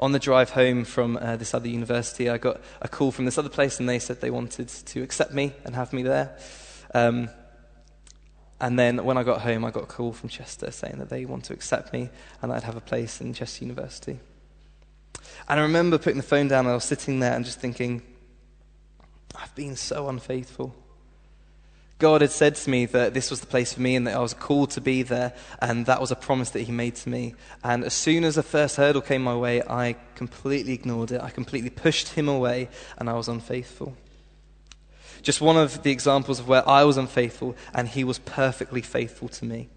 On 0.00 0.10
the 0.10 0.18
drive 0.18 0.50
home 0.50 0.84
from 0.84 1.16
uh, 1.16 1.36
this 1.36 1.54
other 1.54 1.68
university, 1.68 2.28
I 2.28 2.38
got 2.38 2.60
a 2.80 2.88
call 2.88 3.12
from 3.12 3.26
this 3.26 3.38
other 3.38 3.48
place, 3.48 3.78
and 3.78 3.88
they 3.88 3.98
said 3.98 4.20
they 4.20 4.30
wanted 4.30 4.68
to 4.68 5.02
accept 5.02 5.32
me 5.32 5.52
and 5.64 5.76
have 5.76 5.92
me 5.92 6.02
there. 6.02 6.36
Um, 6.94 7.28
and 8.60 8.78
then 8.78 9.04
when 9.04 9.16
I 9.16 9.22
got 9.22 9.40
home, 9.40 9.64
I 9.64 9.70
got 9.70 9.84
a 9.84 9.86
call 9.86 10.12
from 10.12 10.28
Chester 10.28 10.70
saying 10.70 10.98
that 10.98 11.08
they 11.08 11.24
want 11.24 11.44
to 11.44 11.54
accept 11.54 11.92
me 11.92 12.10
and 12.42 12.52
I'd 12.52 12.64
have 12.64 12.76
a 12.76 12.80
place 12.80 13.20
in 13.20 13.32
Chester 13.32 13.64
University. 13.64 14.18
And 15.48 15.60
I 15.60 15.62
remember 15.62 15.98
putting 15.98 16.16
the 16.16 16.22
phone 16.22 16.48
down 16.48 16.66
and 16.66 16.72
I 16.72 16.74
was 16.74 16.84
sitting 16.84 17.20
there 17.20 17.34
and 17.34 17.44
just 17.44 17.60
thinking, 17.60 18.02
I've 19.34 19.54
been 19.54 19.76
so 19.76 20.08
unfaithful. 20.08 20.74
God 22.00 22.22
had 22.22 22.30
said 22.30 22.54
to 22.54 22.70
me 22.70 22.86
that 22.86 23.12
this 23.12 23.30
was 23.30 23.40
the 23.40 23.46
place 23.46 23.74
for 23.74 23.82
me 23.82 23.94
and 23.94 24.06
that 24.06 24.16
I 24.16 24.20
was 24.20 24.32
called 24.32 24.70
to 24.70 24.80
be 24.80 25.02
there, 25.02 25.34
and 25.60 25.84
that 25.84 26.00
was 26.00 26.10
a 26.10 26.16
promise 26.16 26.48
that 26.50 26.62
He 26.62 26.72
made 26.72 26.96
to 26.96 27.10
me. 27.10 27.34
And 27.62 27.84
as 27.84 27.92
soon 27.92 28.24
as 28.24 28.36
the 28.36 28.42
first 28.42 28.76
hurdle 28.76 29.02
came 29.02 29.22
my 29.22 29.36
way, 29.36 29.62
I 29.62 29.96
completely 30.14 30.72
ignored 30.72 31.12
it. 31.12 31.20
I 31.20 31.28
completely 31.28 31.68
pushed 31.68 32.08
Him 32.08 32.26
away, 32.26 32.70
and 32.96 33.10
I 33.10 33.12
was 33.12 33.28
unfaithful. 33.28 33.94
Just 35.20 35.42
one 35.42 35.58
of 35.58 35.82
the 35.82 35.90
examples 35.90 36.40
of 36.40 36.48
where 36.48 36.66
I 36.66 36.84
was 36.84 36.96
unfaithful, 36.96 37.54
and 37.74 37.86
He 37.86 38.02
was 38.02 38.18
perfectly 38.18 38.80
faithful 38.80 39.28
to 39.28 39.44
me. 39.44 39.68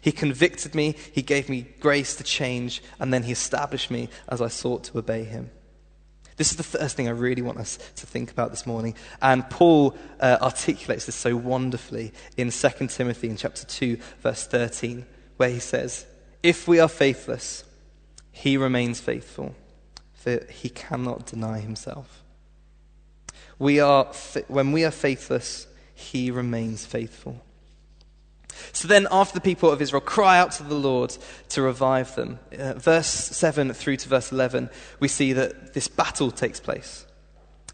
He 0.00 0.12
convicted 0.12 0.74
me, 0.74 0.96
He 1.12 1.22
gave 1.22 1.48
me 1.48 1.66
grace 1.80 2.16
to 2.16 2.24
change, 2.24 2.82
and 2.98 3.12
then 3.12 3.24
He 3.24 3.32
established 3.32 3.90
me 3.90 4.08
as 4.28 4.40
I 4.40 4.48
sought 4.48 4.84
to 4.84 4.98
obey 4.98 5.24
Him. 5.24 5.50
This 6.36 6.50
is 6.50 6.56
the 6.56 6.62
first 6.62 6.96
thing 6.96 7.08
I 7.08 7.12
really 7.12 7.42
want 7.42 7.58
us 7.58 7.78
to 7.96 8.06
think 8.06 8.30
about 8.30 8.50
this 8.50 8.66
morning. 8.66 8.94
And 9.22 9.48
Paul 9.48 9.96
uh, 10.20 10.36
articulates 10.42 11.06
this 11.06 11.14
so 11.14 11.34
wonderfully 11.34 12.12
in 12.36 12.50
2 12.50 12.68
Timothy 12.88 13.30
in 13.30 13.36
chapter 13.36 13.64
2, 13.64 13.96
verse 14.20 14.46
13, 14.46 15.06
where 15.38 15.48
he 15.48 15.58
says, 15.58 16.04
If 16.42 16.68
we 16.68 16.78
are 16.78 16.88
faithless, 16.88 17.64
he 18.32 18.58
remains 18.58 19.00
faithful, 19.00 19.54
for 20.12 20.44
he 20.50 20.68
cannot 20.68 21.24
deny 21.24 21.60
himself. 21.60 22.22
We 23.58 23.80
are, 23.80 24.04
when 24.48 24.72
we 24.72 24.84
are 24.84 24.90
faithless, 24.90 25.66
he 25.94 26.30
remains 26.30 26.84
faithful. 26.84 27.40
So 28.72 28.88
then, 28.88 29.06
after 29.10 29.34
the 29.34 29.40
people 29.40 29.70
of 29.70 29.82
Israel 29.82 30.00
cry 30.00 30.38
out 30.38 30.52
to 30.52 30.62
the 30.62 30.74
Lord 30.74 31.16
to 31.50 31.62
revive 31.62 32.14
them, 32.14 32.38
uh, 32.58 32.74
verse 32.74 33.06
7 33.06 33.72
through 33.72 33.96
to 33.98 34.08
verse 34.08 34.32
11, 34.32 34.70
we 35.00 35.08
see 35.08 35.32
that 35.32 35.74
this 35.74 35.88
battle 35.88 36.30
takes 36.30 36.60
place. 36.60 37.06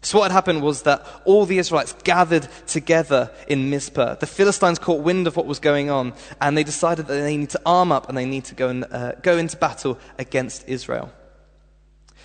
So, 0.03 0.19
what 0.19 0.31
had 0.31 0.35
happened 0.35 0.61
was 0.61 0.81
that 0.81 1.05
all 1.23 1.45
the 1.45 1.59
Israelites 1.59 1.95
gathered 2.03 2.47
together 2.67 3.31
in 3.47 3.69
Mizpah. 3.69 4.15
The 4.15 4.27
Philistines 4.27 4.77
caught 4.77 5.01
wind 5.01 5.27
of 5.27 5.37
what 5.37 5.45
was 5.45 5.59
going 5.59 5.89
on, 5.89 6.13
and 6.41 6.57
they 6.57 6.65
decided 6.65 7.07
that 7.07 7.13
they 7.13 7.37
need 7.37 7.51
to 7.51 7.61
arm 7.65 7.91
up 7.91 8.09
and 8.09 8.17
they 8.17 8.25
need 8.25 8.43
to 8.45 8.55
go, 8.55 8.67
and, 8.67 8.85
uh, 8.91 9.13
go 9.21 9.37
into 9.37 9.55
battle 9.55 9.97
against 10.19 10.67
Israel. 10.67 11.09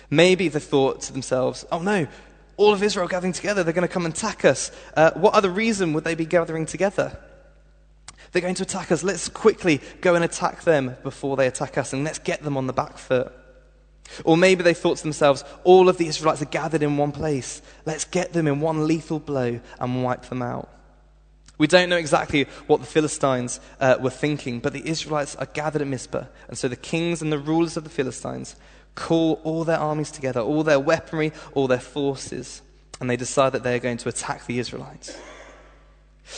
Maybe 0.09 0.49
they 0.49 0.59
thought 0.59 1.01
to 1.03 1.13
themselves, 1.13 1.65
oh 1.71 1.79
no, 1.79 2.07
all 2.57 2.73
of 2.73 2.83
Israel 2.83 3.07
gathering 3.07 3.31
together, 3.31 3.63
they're 3.63 3.73
going 3.73 3.87
to 3.87 3.93
come 3.93 4.05
and 4.05 4.13
attack 4.13 4.43
us. 4.43 4.71
Uh, 4.93 5.11
what 5.11 5.33
other 5.33 5.49
reason 5.49 5.93
would 5.93 6.03
they 6.03 6.15
be 6.15 6.25
gathering 6.25 6.65
together? 6.65 7.17
They're 8.31 8.41
going 8.41 8.55
to 8.55 8.63
attack 8.63 8.91
us. 8.91 9.03
Let's 9.03 9.29
quickly 9.29 9.81
go 10.01 10.15
and 10.15 10.23
attack 10.23 10.63
them 10.63 10.95
before 11.03 11.37
they 11.37 11.47
attack 11.47 11.77
us, 11.77 11.93
and 11.93 12.03
let's 12.03 12.19
get 12.19 12.43
them 12.43 12.57
on 12.57 12.67
the 12.67 12.73
back 12.73 12.97
foot. 12.97 13.31
Or 14.23 14.37
maybe 14.37 14.63
they 14.63 14.73
thought 14.73 14.97
to 14.97 15.03
themselves, 15.03 15.43
all 15.63 15.87
of 15.87 15.97
the 15.97 16.07
Israelites 16.07 16.41
are 16.41 16.45
gathered 16.45 16.83
in 16.83 16.97
one 16.97 17.11
place. 17.11 17.61
Let's 17.85 18.05
get 18.05 18.33
them 18.33 18.47
in 18.47 18.59
one 18.59 18.87
lethal 18.87 19.19
blow 19.19 19.59
and 19.79 20.03
wipe 20.03 20.23
them 20.25 20.41
out. 20.41 20.69
We 21.59 21.67
don't 21.67 21.89
know 21.89 21.97
exactly 21.97 22.47
what 22.67 22.79
the 22.79 22.87
Philistines 22.87 23.59
uh, 23.79 23.97
were 23.99 24.09
thinking, 24.09 24.61
but 24.61 24.73
the 24.73 24.87
Israelites 24.87 25.35
are 25.35 25.45
gathered 25.45 25.81
at 25.81 25.87
Mizpah. 25.87 26.25
And 26.47 26.57
so 26.57 26.67
the 26.67 26.75
kings 26.75 27.21
and 27.21 27.31
the 27.31 27.37
rulers 27.37 27.75
of 27.77 27.83
the 27.83 27.89
Philistines 27.89 28.55
call 28.95 29.41
all 29.43 29.63
their 29.63 29.77
armies 29.77 30.09
together, 30.09 30.39
all 30.39 30.63
their 30.63 30.79
weaponry, 30.79 31.33
all 31.53 31.67
their 31.67 31.79
forces, 31.79 32.61
and 32.99 33.09
they 33.09 33.17
decide 33.17 33.51
that 33.51 33.63
they 33.63 33.75
are 33.75 33.79
going 33.79 33.97
to 33.97 34.09
attack 34.09 34.45
the 34.45 34.59
Israelites. 34.59 35.17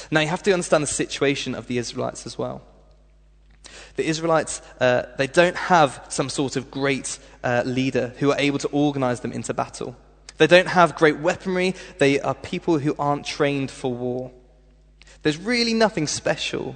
Now, 0.10 0.22
you 0.22 0.28
have 0.28 0.44
to 0.44 0.54
understand 0.54 0.84
the 0.84 0.88
situation 0.88 1.56
of 1.56 1.68
the 1.68 1.78
Israelites 1.78 2.26
as 2.26 2.38
well. 2.38 2.62
The 3.96 4.06
Israelites, 4.06 4.62
uh, 4.80 5.04
they 5.18 5.28
don't 5.28 5.56
have 5.56 6.06
some 6.10 6.30
sort 6.30 6.56
of 6.56 6.72
great 6.72 7.20
uh, 7.44 7.64
leader 7.66 8.14
who 8.20 8.32
are 8.32 8.40
able 8.40 8.60
to 8.60 8.68
organize 8.70 9.22
them 9.22 9.32
into 9.32 9.54
battle. 9.54 9.96
They 10.38 10.48
don't 10.48 10.68
have 10.68 10.96
great 10.96 11.20
weaponry. 11.20 11.76
They 12.00 12.20
are 12.20 12.34
people 12.34 12.80
who 12.80 12.96
aren't 12.98 13.26
trained 13.26 13.70
for 13.70 13.94
war. 13.94 14.32
There's 15.22 15.38
really 15.38 15.74
nothing 15.74 16.08
special 16.08 16.76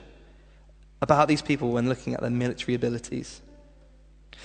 about 1.02 1.28
these 1.28 1.42
people 1.42 1.72
when 1.72 1.90
looking 1.90 2.14
at 2.14 2.22
their 2.22 2.30
military 2.30 2.76
abilities. 2.76 3.42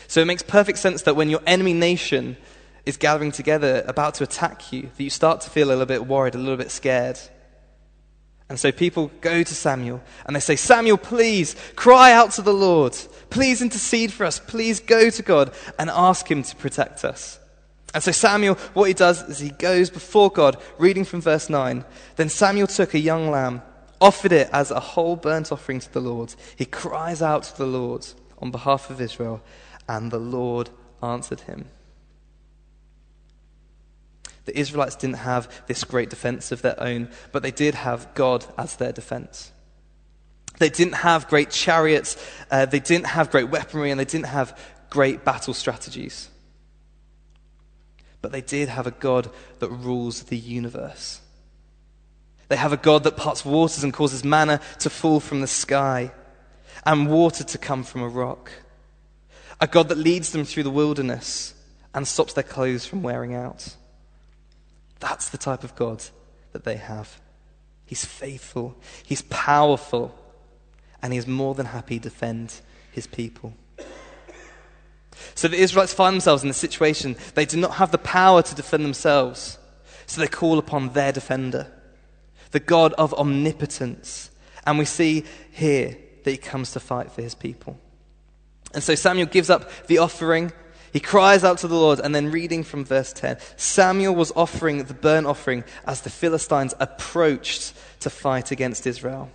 So 0.07 0.21
it 0.21 0.25
makes 0.25 0.43
perfect 0.43 0.79
sense 0.79 1.03
that 1.03 1.17
when 1.17 1.31
your 1.31 1.41
enemy 1.47 1.75
nation 1.75 2.37
is 2.87 2.97
gathering 2.97 3.33
together 3.33 3.85
about 3.87 4.15
to 4.15 4.25
attack 4.25 4.73
you, 4.73 4.91
that 4.97 5.03
you 5.03 5.11
start 5.11 5.43
to 5.43 5.51
feel 5.51 5.69
a 5.69 5.71
little 5.71 5.87
bit 5.87 6.07
worried, 6.07 6.35
a 6.35 6.39
little 6.39 6.57
bit 6.57 6.71
scared. 6.71 7.19
And 8.51 8.59
so 8.59 8.73
people 8.73 9.13
go 9.21 9.45
to 9.45 9.55
Samuel 9.55 10.03
and 10.27 10.35
they 10.35 10.41
say, 10.41 10.57
Samuel, 10.57 10.99
please 10.99 11.55
cry 11.77 12.13
out 12.13 12.33
to 12.33 12.43
the 12.43 12.53
Lord. 12.53 12.97
Please 13.31 13.63
intercede 13.63 14.13
for 14.13 14.27
us. 14.27 14.41
Please 14.41 14.81
go 14.81 15.09
to 15.09 15.23
God 15.23 15.55
and 15.79 15.89
ask 15.89 16.29
him 16.29 16.43
to 16.43 16.57
protect 16.57 17.05
us. 17.05 17.39
And 17.95 18.03
so 18.03 18.11
Samuel, 18.11 18.57
what 18.75 18.89
he 18.89 18.95
does 18.95 19.23
is 19.23 19.39
he 19.39 19.51
goes 19.51 19.89
before 19.89 20.31
God, 20.31 20.57
reading 20.79 21.05
from 21.05 21.21
verse 21.21 21.49
9. 21.49 21.85
Then 22.17 22.29
Samuel 22.29 22.67
took 22.67 22.93
a 22.95 22.99
young 22.99 23.31
lamb, 23.31 23.63
offered 24.01 24.33
it 24.33 24.51
as 24.53 24.73
a 24.73 24.81
whole 24.81 25.15
burnt 25.15 25.53
offering 25.53 25.79
to 25.79 25.93
the 25.93 26.01
Lord. 26.01 26.35
He 26.57 26.65
cries 26.65 27.23
out 27.23 27.45
to 27.45 27.57
the 27.57 27.67
Lord 27.67 28.05
on 28.39 28.51
behalf 28.51 28.91
of 28.91 29.01
Israel, 29.01 29.43
and 29.89 30.11
the 30.11 30.19
Lord 30.19 30.71
answered 31.01 31.43
him. 31.43 31.67
The 34.51 34.59
Israelites 34.59 34.97
didn't 34.97 35.19
have 35.19 35.49
this 35.69 35.85
great 35.85 36.11
defense 36.11 36.51
of 36.51 36.61
their 36.61 36.75
own, 36.83 37.09
but 37.31 37.45
they 37.45 37.53
did 37.53 37.77
have 37.77 38.13
God 38.15 38.45
as 38.59 38.75
their 38.75 38.91
defense. 38.91 39.53
They 40.59 40.71
didn't 40.71 40.95
have 40.95 41.29
great 41.29 41.51
chariots, 41.51 42.17
uh, 42.51 42.67
they 42.67 42.81
didn't 42.81 43.07
have 43.07 43.31
great 43.31 43.49
weaponry, 43.49 43.93
and 43.93 44.01
they 44.01 44.05
didn't 44.05 44.27
have 44.27 44.59
great 44.91 45.25
battle 45.25 45.55
strategies. 45.55 46.31
But 48.23 48.33
they 48.33 48.41
did 48.41 48.69
have 48.69 48.89
a 48.89 48.91
God 48.91 49.31
that 49.61 49.69
rules 49.69 50.25
the 50.25 50.37
universe. 50.37 51.21
They 52.49 52.57
have 52.57 52.73
a 52.73 52.77
God 52.77 53.05
that 53.05 53.17
parts 53.17 53.45
waters 53.45 53.85
and 53.85 53.93
causes 53.93 54.25
manna 54.25 54.61
to 54.81 54.91
fall 54.91 55.21
from 55.21 55.43
the 55.43 55.47
sky 55.47 56.11
and 56.85 57.09
water 57.09 57.45
to 57.45 57.57
come 57.57 57.85
from 57.85 58.03
a 58.03 58.09
rock. 58.09 58.51
A 59.61 59.69
God 59.69 59.91
that 59.91 59.99
leads 59.99 60.33
them 60.33 60.45
through 60.45 60.65
the 60.65 60.71
wilderness 60.71 61.55
and 61.95 62.09
stops 62.09 62.33
their 62.33 62.43
clothes 62.43 62.85
from 62.85 63.05
wearing 63.05 63.37
out. 63.37 63.77
That's 65.01 65.31
the 65.31 65.39
type 65.39 65.65
of 65.65 65.75
God 65.75 66.05
that 66.53 66.65
they 66.65 66.77
have. 66.77 67.21
He's 67.87 68.05
faithful, 68.05 68.77
He's 69.05 69.23
powerful, 69.23 70.15
and 71.03 71.13
He's 71.13 71.27
more 71.27 71.55
than 71.55 71.67
happy 71.67 71.99
to 71.99 72.05
defend 72.05 72.61
His 72.93 73.07
people. 73.07 73.55
So 75.35 75.49
the 75.49 75.57
Israelites 75.57 75.93
find 75.93 76.15
themselves 76.15 76.45
in 76.45 76.51
a 76.51 76.55
situation 76.55 77.17
they 77.35 77.45
do 77.45 77.59
not 77.59 77.75
have 77.75 77.91
the 77.91 77.99
power 77.99 78.43
to 78.43 78.55
defend 78.55 78.85
themselves. 78.85 79.59
So 80.07 80.21
they 80.21 80.29
call 80.29 80.59
upon 80.59 80.91
their 80.91 81.13
defender, 81.13 81.71
the 82.51 82.61
God 82.61 82.93
of 82.95 83.15
omnipotence. 83.15 84.31
And 84.67 84.79
we 84.79 84.85
see 84.85 85.25
here 85.53 85.97
that 86.25 86.31
he 86.31 86.37
comes 86.37 86.73
to 86.73 86.81
fight 86.81 87.13
for 87.13 87.23
his 87.23 87.35
people. 87.35 87.79
And 88.75 88.83
so 88.83 88.95
Samuel 88.95 89.27
gives 89.27 89.51
up 89.51 89.71
the 89.87 89.99
offering. 89.99 90.53
He 90.93 91.01
cries 91.01 91.45
out 91.45 91.59
to 91.59 91.69
the 91.69 91.77
Lord, 91.77 92.01
and 92.01 92.15
then 92.15 92.33
reading 92.33 92.65
from 92.65 92.85
verse 92.85 93.13
10 93.13 93.39
Samuel 93.57 94.15
was 94.15 94.33
offering 94.35 94.85
the 94.85 94.95
burnt 94.95 95.27
offering 95.27 95.65
as 95.87 96.01
the 96.01 96.11
Philistines 96.11 96.75
approached 96.81 97.75
to 98.01 98.11
fight 98.11 98.51
against 98.51 98.87
Israel. 98.87 99.31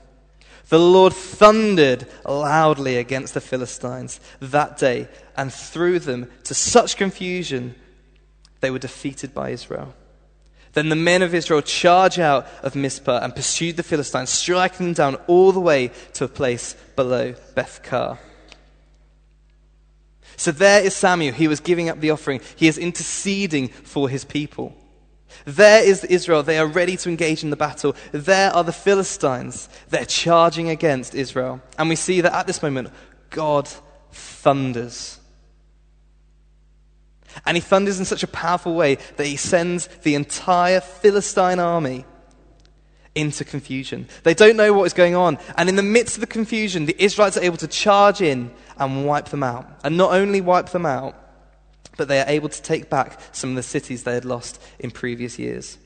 The 0.69 0.79
Lord 0.79 1.13
thundered 1.13 2.07
loudly 2.25 2.97
against 2.97 3.35
the 3.35 3.41
Philistines 3.41 4.19
that 4.39 4.77
day 4.77 5.07
and 5.38 5.53
threw 5.53 6.00
them 6.00 6.29
to 6.43 6.53
such 6.53 6.97
confusion 6.97 7.75
they 8.62 8.71
were 8.71 8.79
defeated 8.79 9.33
by 9.33 9.51
Israel. 9.51 9.93
Then 10.74 10.89
the 10.89 10.95
men 10.95 11.21
of 11.21 11.33
Israel 11.33 11.62
charged 11.62 12.19
out 12.19 12.47
of 12.63 12.75
Mizpah 12.75 13.19
and 13.21 13.33
pursued 13.33 13.77
the 13.77 13.83
Philistines, 13.83 14.29
striking 14.29 14.88
them 14.88 14.93
down 14.93 15.15
all 15.27 15.51
the 15.51 15.59
way 15.59 15.91
to 16.13 16.25
a 16.25 16.27
place 16.27 16.75
below 16.95 17.33
Bethkar. 17.55 18.17
So 20.38 20.51
there 20.51 20.84
is 20.84 20.96
Samuel. 20.96 21.34
He 21.34 21.48
was 21.48 21.60
giving 21.60 21.89
up 21.89 22.00
the 22.00 22.12
offering. 22.12 22.42
He 22.56 22.68
is 22.68 22.77
interceding 22.77 23.70
for 23.70 24.10
his 24.10 24.25
people. 24.25 24.75
There 25.46 25.84
is 25.84 26.04
Israel. 26.04 26.44
They 26.44 26.58
are 26.58 26.68
ready 26.68 26.98
to 26.98 27.10
engage 27.10 27.44
in 27.44 27.50
the 27.50 27.56
battle. 27.56 27.96
There 28.12 28.51
are 28.51 28.63
the 28.63 28.72
Philistines. 28.72 29.70
They're 29.89 30.06
charging 30.06 30.70
against 30.70 31.13
Israel. 31.13 31.62
And 31.77 31.89
we 31.89 31.96
see 31.96 32.22
that 32.22 32.34
at 32.34 32.48
this 32.48 32.63
moment, 32.63 32.89
God 33.30 33.68
thunders. 34.12 35.20
And 37.46 37.58
he 37.58 37.62
thunders 37.62 38.00
in 38.00 38.06
such 38.06 38.24
a 38.24 38.27
powerful 38.27 38.75
way 38.75 38.96
that 39.18 39.27
he 39.27 39.36
sends 39.36 39.88
the 40.04 40.15
entire 40.15 40.80
Philistine 40.80 41.60
army 41.60 42.06
into 43.15 43.45
confusion. 43.45 44.07
They 44.24 44.34
don't 44.34 44.57
know 44.57 44.74
what 44.74 44.84
is 44.84 44.93
going 44.93 45.15
on. 45.15 45.39
And 45.57 45.69
in 45.69 45.77
the 45.77 45.84
midst 45.84 46.17
of 46.17 46.22
the 46.22 46.27
confusion, 46.27 46.86
the 46.86 47.01
Israelites 47.01 47.38
are 47.38 47.43
able 47.43 47.57
to 47.57 47.67
charge 47.67 48.22
in 48.22 48.51
and 48.77 49.05
wipe 49.05 49.29
them 49.29 49.41
out. 49.41 49.67
And 49.84 49.98
not 49.98 50.12
only 50.12 50.41
wipe 50.41 50.69
them 50.69 50.86
out, 50.86 51.15
but 51.98 52.10
they 52.10 52.19
are 52.19 52.27
able 52.27 52.50
to 52.50 52.62
take 52.62 52.89
back 52.89 53.19
some 53.31 53.51
of 53.51 53.55
the 53.55 53.63
cities 53.63 54.03
they 54.03 54.13
had 54.13 54.25
lost 54.25 54.62
in 54.79 54.91
previous 54.91 55.39
years. 55.39 55.77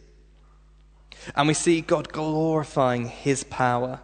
And 1.35 1.47
we 1.47 1.53
see 1.53 1.81
God 1.81 2.11
glorifying 2.11 3.07
his 3.07 3.43
power. 3.43 3.99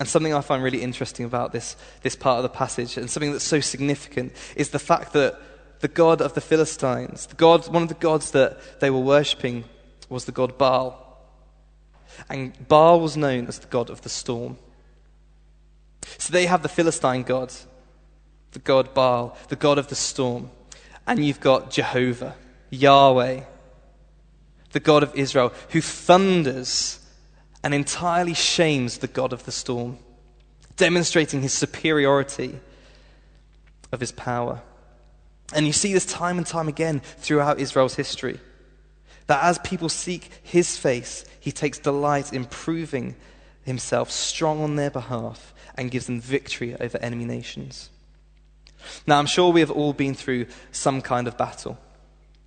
And 0.00 0.08
something 0.08 0.34
I 0.34 0.40
find 0.40 0.62
really 0.62 0.82
interesting 0.82 1.24
about 1.24 1.52
this, 1.52 1.76
this 2.02 2.16
part 2.16 2.38
of 2.38 2.42
the 2.42 2.48
passage, 2.48 2.96
and 2.96 3.10
something 3.10 3.32
that's 3.32 3.44
so 3.44 3.60
significant, 3.60 4.32
is 4.56 4.70
the 4.70 4.78
fact 4.78 5.12
that 5.12 5.40
the 5.80 5.88
God 5.88 6.20
of 6.20 6.34
the 6.34 6.40
Philistines, 6.40 7.26
the 7.26 7.36
God, 7.36 7.68
one 7.68 7.84
of 7.84 7.88
the 7.88 7.94
gods 7.94 8.32
that 8.32 8.80
they 8.80 8.90
were 8.90 9.00
worshipping, 9.00 9.64
was 10.08 10.24
the 10.24 10.32
god 10.32 10.58
Baal. 10.58 11.07
And 12.28 12.68
Baal 12.68 13.00
was 13.00 13.16
known 13.16 13.46
as 13.46 13.58
the 13.58 13.66
god 13.66 13.90
of 13.90 14.02
the 14.02 14.08
storm. 14.08 14.58
So 16.18 16.32
they 16.32 16.46
have 16.46 16.62
the 16.62 16.68
Philistine 16.68 17.22
god, 17.22 17.52
the 18.52 18.58
god 18.58 18.94
Baal, 18.94 19.36
the 19.48 19.56
god 19.56 19.78
of 19.78 19.88
the 19.88 19.94
storm. 19.94 20.50
And 21.06 21.24
you've 21.24 21.40
got 21.40 21.70
Jehovah, 21.70 22.34
Yahweh, 22.70 23.40
the 24.72 24.80
God 24.80 25.02
of 25.02 25.14
Israel, 25.14 25.52
who 25.70 25.80
thunders 25.80 27.00
and 27.62 27.74
entirely 27.74 28.34
shames 28.34 28.98
the 28.98 29.08
God 29.08 29.32
of 29.32 29.44
the 29.44 29.52
storm, 29.52 29.98
demonstrating 30.76 31.42
his 31.42 31.52
superiority 31.52 32.60
of 33.90 34.00
his 34.00 34.12
power. 34.12 34.62
And 35.54 35.66
you 35.66 35.72
see 35.72 35.92
this 35.92 36.06
time 36.06 36.38
and 36.38 36.46
time 36.46 36.68
again 36.68 37.00
throughout 37.00 37.58
Israel's 37.58 37.94
history. 37.94 38.38
That 39.28 39.44
as 39.44 39.58
people 39.58 39.88
seek 39.88 40.30
his 40.42 40.76
face, 40.76 41.24
he 41.38 41.52
takes 41.52 41.78
delight 41.78 42.32
in 42.32 42.46
proving 42.46 43.14
himself 43.62 44.10
strong 44.10 44.62
on 44.62 44.76
their 44.76 44.90
behalf 44.90 45.54
and 45.76 45.90
gives 45.90 46.06
them 46.06 46.20
victory 46.20 46.74
over 46.80 46.98
enemy 46.98 47.26
nations. 47.26 47.90
Now, 49.06 49.18
I'm 49.18 49.26
sure 49.26 49.52
we 49.52 49.60
have 49.60 49.70
all 49.70 49.92
been 49.92 50.14
through 50.14 50.46
some 50.72 51.02
kind 51.02 51.28
of 51.28 51.36
battle, 51.36 51.78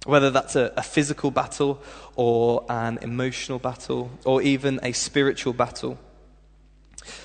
whether 0.06 0.32
that's 0.32 0.56
a, 0.56 0.74
a 0.76 0.82
physical 0.82 1.30
battle 1.30 1.82
or 2.16 2.66
an 2.68 2.98
emotional 3.02 3.60
battle 3.60 4.12
or 4.26 4.42
even 4.42 4.80
a 4.82 4.92
spiritual 4.92 5.54
battle. 5.54 6.00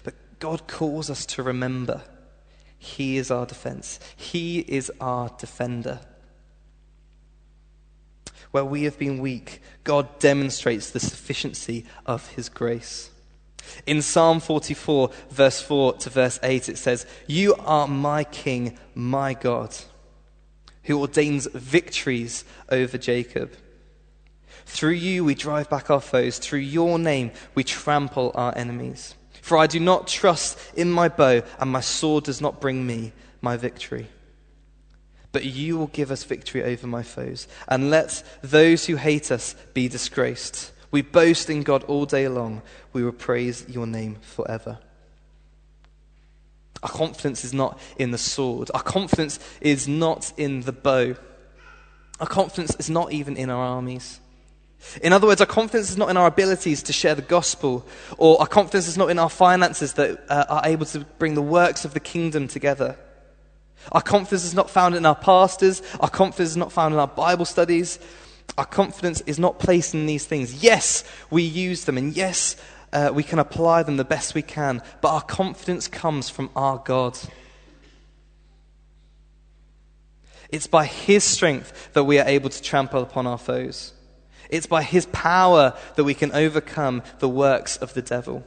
But 0.05 0.15
God 0.39 0.67
calls 0.67 1.09
us 1.09 1.25
to 1.27 1.43
remember 1.43 2.03
He 2.79 3.17
is 3.17 3.31
our 3.31 3.47
defense, 3.47 4.01
He 4.15 4.61
is 4.61 4.93
our 5.01 5.31
defender. 5.39 6.01
Where 8.57 8.65
we 8.65 8.85
have 8.85 8.99
been 8.99 9.19
weak, 9.19 9.61
God 9.85 10.19
demonstrates 10.19 10.89
the 10.89 10.99
sufficiency 10.99 11.85
of 12.07 12.27
His 12.31 12.49
grace. 12.49 13.11
In 13.87 14.01
Psalm 14.01 14.41
44, 14.41 15.11
verse 15.29 15.61
4 15.61 15.93
to 15.99 16.09
verse 16.09 16.41
8, 16.43 16.71
it 16.71 16.79
says, 16.79 17.05
You 17.27 17.55
are 17.57 17.87
my 17.87 18.25
king, 18.25 18.79
my 18.95 19.35
God, 19.35 19.77
who 20.85 20.99
ordains 20.99 21.47
victories 21.53 22.47
over 22.71 22.97
Jacob. 22.97 23.53
Through 24.65 24.93
you 24.93 25.23
we 25.23 25.35
drive 25.35 25.69
back 25.69 25.91
our 25.91 26.01
foes. 26.01 26.39
Through 26.39 26.61
your 26.61 26.99
name 26.99 27.33
we 27.55 27.63
trample 27.63 28.33
our 28.35 28.57
enemies. 28.57 29.17
For 29.43 29.59
I 29.59 29.67
do 29.67 29.81
not 29.81 30.07
trust 30.07 30.59
in 30.75 30.91
my 30.91 31.11
bow, 31.11 31.43
and 31.61 31.71
my 31.71 31.83
sword 31.83 32.25
does 32.25 32.41
not 32.41 32.63
bring 32.63 32.87
me 32.87 33.13
my 33.43 33.59
victory. 33.59 34.09
But 35.37 35.45
you 35.45 35.77
will 35.77 35.89
give 35.89 36.11
us 36.11 36.25
victory 36.25 36.65
over 36.65 36.87
my 36.87 37.03
foes, 37.03 37.47
and 37.69 37.91
let 37.91 38.23
those 38.41 38.87
who 38.87 38.97
hate 38.97 39.31
us 39.31 39.55
be 39.75 39.87
disgraced. 39.87 40.73
We 40.91 41.03
boast 41.03 41.51
in 41.51 41.63
God 41.63 41.85
all 41.85 42.07
day 42.07 42.27
long. 42.27 42.63
We 42.95 43.05
will 43.05 43.13
praise 43.13 43.67
your 43.69 43.87
name 43.87 44.17
forever. 44.23 44.79
Our 46.83 46.89
confidence 46.89 47.45
is 47.45 47.53
not 47.53 47.79
in 47.99 48.13
the 48.13 48.17
sword. 48.17 48.71
Our 48.73 48.83
confidence 48.83 49.39
is 49.61 49.87
not 49.87 50.33
in 50.39 50.63
the 50.63 50.73
bow. 50.73 51.17
Our 52.19 52.27
confidence 52.27 52.75
is 52.77 52.89
not 52.89 53.13
even 53.13 53.37
in 53.37 53.51
our 53.51 53.63
armies. 53.63 54.21
In 55.03 55.13
other 55.13 55.27
words, 55.27 55.43
our 55.43 55.47
confidence 55.47 55.91
is 55.91 55.99
not 55.99 56.09
in 56.09 56.17
our 56.17 56.29
abilities 56.29 56.83
to 56.85 56.95
share 56.95 57.15
the 57.15 57.21
gospel, 57.21 57.87
or 58.17 58.41
our 58.41 58.47
confidence 58.47 58.89
is 58.89 58.97
not 58.97 59.11
in 59.11 59.19
our 59.19 59.29
finances 59.29 59.93
that 59.93 60.19
uh, 60.31 60.47
are 60.49 60.63
able 60.65 60.87
to 60.87 61.01
bring 61.19 61.35
the 61.35 61.43
works 61.43 61.85
of 61.85 61.93
the 61.93 62.01
kingdom 62.01 62.49
together. 62.49 62.97
Our 63.93 64.03
confidence 64.03 64.45
is 64.45 64.55
not 64.55 64.71
found 64.71 64.95
in 64.95 65.07
our 65.07 65.15
pastors. 65.15 65.83
Our 66.01 66.11
confidence 66.11 66.51
is 66.51 66.57
not 66.57 66.73
found 66.73 66.95
in 66.95 67.01
our 67.01 67.07
Bible 67.07 67.45
studies. 67.45 67.99
Our 68.59 68.65
confidence 68.65 69.21
is 69.23 69.39
not 69.39 69.59
placed 69.59 69.95
in 69.95 70.07
these 70.07 70.25
things. 70.25 70.63
Yes, 70.63 71.05
we 71.31 71.43
use 71.43 71.85
them, 71.85 71.99
and 71.99 72.17
yes, 72.17 72.57
uh, 72.93 73.11
we 73.13 73.23
can 73.23 73.39
apply 73.39 73.83
them 73.83 73.97
the 73.97 74.05
best 74.05 74.35
we 74.35 74.43
can, 74.43 74.83
but 75.01 75.13
our 75.13 75.23
confidence 75.23 75.89
comes 75.89 76.31
from 76.31 76.51
our 76.57 76.79
God. 76.79 77.19
It's 80.49 80.67
by 80.67 80.85
His 80.87 81.25
strength 81.25 81.93
that 81.93 82.05
we 82.05 82.19
are 82.19 82.27
able 82.27 82.51
to 82.51 82.63
trample 82.63 83.03
upon 83.03 83.27
our 83.27 83.39
foes. 83.39 83.93
It's 84.49 84.67
by 84.67 84.83
His 84.83 85.07
power 85.07 85.77
that 85.97 86.05
we 86.05 86.15
can 86.15 86.33
overcome 86.33 87.03
the 87.19 87.29
works 87.29 87.77
of 87.77 87.95
the 87.95 88.03
devil. 88.03 88.45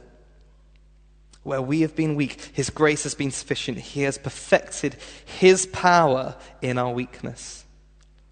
Where 1.42 1.62
we 1.62 1.80
have 1.80 1.96
been 1.96 2.16
weak, 2.16 2.50
His 2.52 2.70
grace 2.70 3.04
has 3.04 3.14
been 3.14 3.30
sufficient. 3.30 3.78
He 3.78 4.02
has 4.02 4.18
perfected 4.18 4.96
His 5.24 5.66
power 5.66 6.36
in 6.60 6.78
our 6.78 6.92
weakness. 6.92 7.64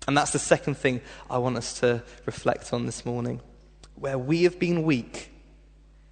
And 0.07 0.17
that's 0.17 0.33
the 0.33 0.39
second 0.39 0.77
thing 0.77 1.01
I 1.29 1.39
want 1.39 1.57
us 1.57 1.81
to 1.81 2.03
reflect 2.27 2.73
on 2.73 2.87
this 2.87 3.05
morning. 3.05 3.41
Where 3.95 4.19
we 4.19 4.45
have 4.45 4.59
been 4.59 4.83
weak, 4.83 5.31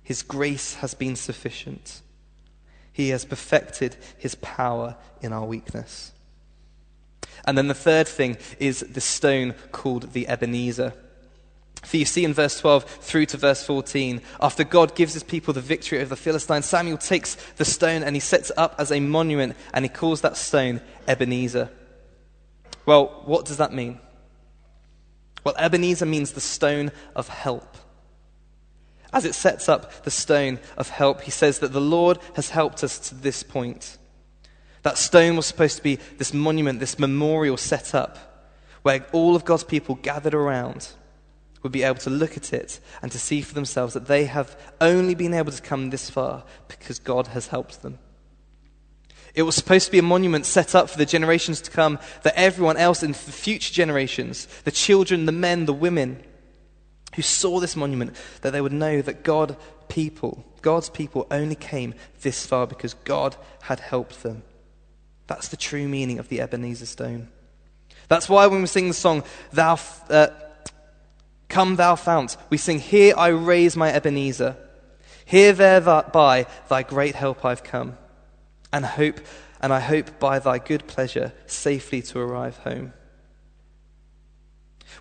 His 0.03 0.23
grace 0.23 0.75
has 0.75 0.95
been 0.95 1.17
sufficient. 1.17 2.01
He 2.93 3.11
has 3.11 3.25
perfected 3.25 3.97
His 4.17 4.35
power 4.37 4.97
in 5.21 5.33
our 5.33 5.45
weakness. 5.45 6.13
And 7.45 7.57
then 7.57 7.69
the 7.69 7.75
third 7.75 8.09
thing 8.09 8.39
is 8.59 8.81
the 8.81 9.01
stone 9.01 9.55
called 9.71 10.13
the 10.13 10.27
Ebenezer. 10.29 10.95
For 11.83 11.99
you 11.99 12.05
see 12.05 12.25
in 12.25 12.35
verse 12.35 12.59
12 12.59 12.85
through 12.85 13.27
to 13.27 13.37
verse 13.37 13.65
14, 13.65 14.21
after 14.41 14.65
God 14.65 14.95
gives 14.95 15.15
his 15.15 15.23
people 15.23 15.55
the 15.55 15.61
victory 15.61 16.01
over 16.01 16.09
the 16.09 16.17
Philistines, 16.17 16.67
Samuel 16.67 16.99
takes 16.99 17.37
the 17.57 17.65
stone 17.65 18.03
and 18.03 18.17
he 18.17 18.21
sets 18.21 18.51
it 18.51 18.59
up 18.59 18.75
as 18.79 18.91
a 18.91 19.01
monument 19.01 19.57
and 19.73 19.85
he 19.85 19.89
calls 19.89 20.23
that 20.23 20.37
stone 20.37 20.81
Ebenezer. 21.07 21.71
Well, 22.87 23.23
what 23.25 23.45
does 23.45 23.59
that 23.59 23.73
mean? 23.73 24.01
Well, 25.45 25.55
Ebenezer 25.59 26.07
means 26.07 26.33
the 26.33 26.41
stone 26.41 26.91
of 27.15 27.29
help. 27.29 27.77
As 29.13 29.25
it 29.25 29.35
sets 29.35 29.69
up 29.69 30.03
the 30.05 30.11
stone 30.11 30.59
of 30.77 30.89
help, 30.89 31.21
he 31.23 31.31
says 31.31 31.61
that 31.61 31.73
the 31.73 31.81
Lord 31.81 32.19
has 32.35 32.51
helped 32.51 32.83
us 32.83 32.99
to 33.09 33.15
this 33.15 33.43
point. 33.43 33.97
That 34.83 34.99
stone 34.99 35.37
was 35.37 35.47
supposed 35.47 35.77
to 35.77 35.83
be 35.83 35.97
this 36.19 36.35
monument, 36.35 36.81
this 36.81 36.99
memorial 36.99 37.57
set 37.57 37.95
up, 37.95 38.19
where 38.83 39.07
all 39.13 39.37
of 39.37 39.45
God's 39.45 39.65
people 39.65 39.95
gathered 39.97 40.35
around 40.35 40.89
would 41.67 41.73
be 41.73 41.83
able 41.83 41.99
to 41.99 42.11
look 42.11 42.37
at 42.37 42.53
it 42.53 42.79
and 43.03 43.11
to 43.11 43.19
see 43.19 43.41
for 43.41 43.55
themselves 43.55 43.95
that 43.95 44.07
they 44.07 44.27
have 44.27 44.57
only 44.81 45.17
been 45.17 45.35
able 45.35 45.51
to 45.51 45.61
come 45.61 45.91
this 45.91 46.09
far 46.09 46.45
because 46.69 47.01
God 47.01 47.27
has 47.29 47.49
helped 47.49 47.83
them. 47.83 47.99
It 49.35 49.43
was 49.43 49.57
supposed 49.57 49.87
to 49.87 49.93
be 49.93 49.99
a 49.99 50.03
monument 50.03 50.47
set 50.47 50.77
up 50.77 50.89
for 50.89 50.97
the 50.97 51.05
generations 51.05 51.61
to 51.63 51.71
come, 51.73 51.99
that 52.23 52.39
everyone 52.39 52.77
else 52.77 53.03
in 53.03 53.11
the 53.11 53.19
future 53.19 53.75
generations, 53.75 54.47
the 54.63 54.71
children, 54.71 55.27
the 55.27 55.33
men, 55.33 55.67
the 55.67 55.73
women, 55.73 56.23
who 57.17 57.23
saw 57.23 57.59
this 57.59 57.75
monument, 57.75 58.15
that 58.43 58.53
they 58.53 58.61
would 58.61 58.73
know 58.73 59.03
that 59.03 59.25
God 59.25 59.57
people, 59.89 60.45
God's 60.63 60.89
people 60.89 61.27
only 61.33 61.57
came 61.57 61.95
this 62.23 62.47
far 62.47 62.67
because 62.69 62.95
God 62.95 63.37
had 63.63 63.81
helped 63.81 64.23
them. 64.23 64.45
That's 65.27 65.49
the 65.49 65.57
true 65.57 65.89
meaning 65.89 66.21
of 66.21 66.29
the 66.29 66.41
Ebenezer 66.41 66.87
stone. 66.87 67.29
That's 68.09 68.29
why 68.29 68.47
when 68.47 68.61
we 68.61 68.69
sing 68.69 68.89
the 68.89 68.95
song, 68.95 69.25
Thou, 69.53 69.79
uh, 70.09 70.29
Come 71.49 71.77
Thou 71.77 71.95
Fount, 71.95 72.37
we 72.51 72.57
sing, 72.57 72.79
Here 72.79 73.15
I 73.17 73.29
raise 73.29 73.77
my 73.77 73.93
Ebenezer. 73.93 74.57
Here 75.25 75.53
thereby 75.53 76.47
thy 76.69 76.83
great 76.83 77.15
help 77.15 77.45
I've 77.45 77.65
come, 77.65 77.99
and 78.73 78.85
hope, 78.85 79.21
and 79.61 79.73
I 79.73 79.81
hope 79.81 80.19
by 80.19 80.39
thy 80.39 80.59
good 80.59 80.87
pleasure 80.87 81.33
safely 81.47 82.03
to 82.03 82.21
arrive 82.21 82.59
home. 82.59 82.93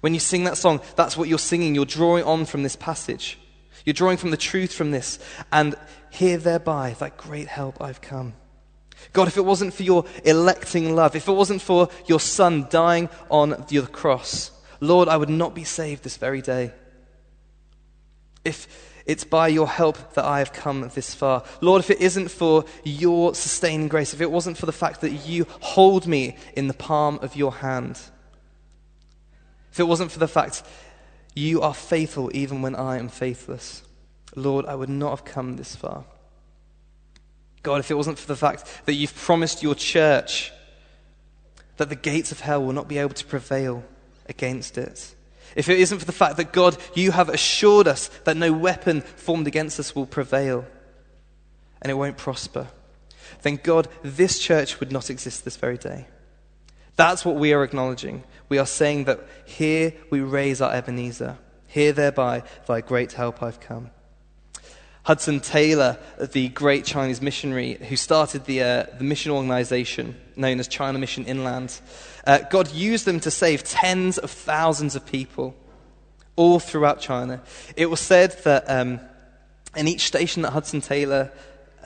When 0.01 0.13
you 0.13 0.19
sing 0.19 0.43
that 0.43 0.57
song, 0.57 0.81
that's 0.95 1.15
what 1.17 1.29
you're 1.29 1.39
singing. 1.39 1.75
You're 1.75 1.85
drawing 1.85 2.23
on 2.23 2.45
from 2.45 2.63
this 2.63 2.75
passage. 2.75 3.39
You're 3.85 3.93
drawing 3.93 4.17
from 4.17 4.31
the 4.31 4.37
truth 4.37 4.73
from 4.73 4.91
this. 4.91 5.19
And 5.51 5.75
here 6.09 6.37
thereby 6.37 6.95
thy 6.99 7.09
great 7.09 7.47
help 7.47 7.81
I've 7.81 8.01
come. 8.01 8.33
God, 9.13 9.27
if 9.27 9.37
it 9.37 9.45
wasn't 9.45 9.73
for 9.73 9.83
your 9.83 10.05
electing 10.23 10.95
love, 10.95 11.15
if 11.15 11.27
it 11.27 11.33
wasn't 11.33 11.61
for 11.61 11.89
your 12.07 12.19
Son 12.19 12.67
dying 12.69 13.09
on 13.29 13.65
the 13.69 13.81
cross, 13.91 14.51
Lord, 14.79 15.07
I 15.07 15.17
would 15.17 15.29
not 15.29 15.55
be 15.55 15.63
saved 15.63 16.03
this 16.03 16.17
very 16.17 16.41
day. 16.41 16.71
If 18.43 18.67
it's 19.05 19.23
by 19.23 19.47
your 19.49 19.67
help 19.67 20.13
that 20.15 20.25
I 20.25 20.39
have 20.39 20.51
come 20.51 20.89
this 20.95 21.13
far. 21.13 21.43
Lord, 21.61 21.79
if 21.79 21.91
it 21.91 22.01
isn't 22.01 22.29
for 22.29 22.65
your 22.83 23.35
sustaining 23.35 23.87
grace, 23.87 24.13
if 24.13 24.21
it 24.21 24.31
wasn't 24.31 24.57
for 24.57 24.65
the 24.65 24.71
fact 24.71 25.01
that 25.01 25.11
you 25.11 25.45
hold 25.59 26.07
me 26.07 26.37
in 26.55 26.67
the 26.67 26.73
palm 26.73 27.19
of 27.21 27.35
your 27.35 27.53
hand, 27.53 27.99
if 29.71 29.79
it 29.79 29.83
wasn't 29.83 30.11
for 30.11 30.19
the 30.19 30.27
fact 30.27 30.63
you 31.35 31.61
are 31.61 31.73
faithful 31.73 32.31
even 32.33 32.61
when 32.61 32.75
I 32.75 32.97
am 32.97 33.09
faithless, 33.09 33.83
Lord, 34.35 34.65
I 34.65 34.73
would 34.73 34.89
not 34.89 35.11
have 35.11 35.25
come 35.25 35.55
this 35.55 35.75
far. 35.75 36.05
God, 37.61 37.79
if 37.79 37.91
it 37.91 37.95
wasn't 37.95 38.17
for 38.17 38.27
the 38.27 38.35
fact 38.35 38.63
that 38.85 38.93
you've 38.93 39.15
promised 39.15 39.61
your 39.61 39.75
church 39.75 40.51
that 41.77 41.89
the 41.89 41.95
gates 41.95 42.31
of 42.31 42.39
hell 42.39 42.63
will 42.63 42.73
not 42.73 42.87
be 42.87 42.97
able 42.97 43.13
to 43.13 43.25
prevail 43.25 43.83
against 44.27 44.77
it, 44.77 45.15
if 45.55 45.69
it 45.69 45.79
isn't 45.79 45.99
for 45.99 46.05
the 46.05 46.11
fact 46.11 46.37
that 46.37 46.51
God, 46.51 46.77
you 46.93 47.11
have 47.11 47.29
assured 47.29 47.87
us 47.87 48.09
that 48.25 48.37
no 48.37 48.51
weapon 48.51 49.01
formed 49.01 49.47
against 49.47 49.79
us 49.79 49.95
will 49.95 50.05
prevail 50.05 50.65
and 51.81 51.89
it 51.89 51.95
won't 51.95 52.17
prosper, 52.17 52.67
then 53.43 53.59
God, 53.61 53.87
this 54.03 54.39
church 54.39 54.79
would 54.79 54.91
not 54.91 55.09
exist 55.09 55.45
this 55.45 55.55
very 55.55 55.77
day. 55.77 56.07
That's 56.95 57.23
what 57.23 57.35
we 57.35 57.53
are 57.53 57.63
acknowledging. 57.63 58.23
We 58.49 58.57
are 58.57 58.65
saying 58.65 59.05
that 59.05 59.19
here 59.45 59.93
we 60.09 60.21
raise 60.21 60.61
our 60.61 60.73
Ebenezer. 60.73 61.37
Here, 61.67 61.91
thereby, 61.91 62.43
thy 62.67 62.81
great 62.81 63.13
help 63.13 63.43
I've 63.43 63.59
come. 63.59 63.91
Hudson 65.05 65.39
Taylor, 65.39 65.99
the 66.19 66.49
great 66.49 66.83
Chinese 66.83 67.21
missionary 67.21 67.75
who 67.75 67.95
started 67.95 68.45
the, 68.45 68.63
uh, 68.63 68.85
the 68.97 69.03
mission 69.03 69.31
organization 69.31 70.19
known 70.35 70.59
as 70.59 70.67
China 70.67 70.97
Mission 70.97 71.25
Inland, 71.25 71.79
uh, 72.25 72.39
God 72.49 72.71
used 72.71 73.05
them 73.05 73.19
to 73.19 73.29
save 73.29 73.63
tens 73.63 74.17
of 74.17 74.31
thousands 74.31 74.95
of 74.95 75.05
people 75.05 75.55
all 76.35 76.59
throughout 76.59 77.01
China. 77.01 77.43
It 77.77 77.85
was 77.85 77.99
said 77.99 78.31
that 78.45 78.67
um, 78.67 78.99
in 79.75 79.87
each 79.87 80.07
station 80.07 80.41
that 80.41 80.53
Hudson 80.53 80.81
Taylor 80.81 81.31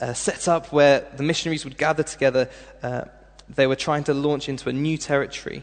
uh, 0.00 0.14
set 0.14 0.48
up 0.48 0.72
where 0.72 1.06
the 1.14 1.22
missionaries 1.22 1.64
would 1.64 1.76
gather 1.76 2.02
together, 2.02 2.48
uh, 2.82 3.04
they 3.50 3.66
were 3.66 3.76
trying 3.76 4.04
to 4.04 4.14
launch 4.14 4.48
into 4.48 4.70
a 4.70 4.72
new 4.72 4.96
territory 4.96 5.62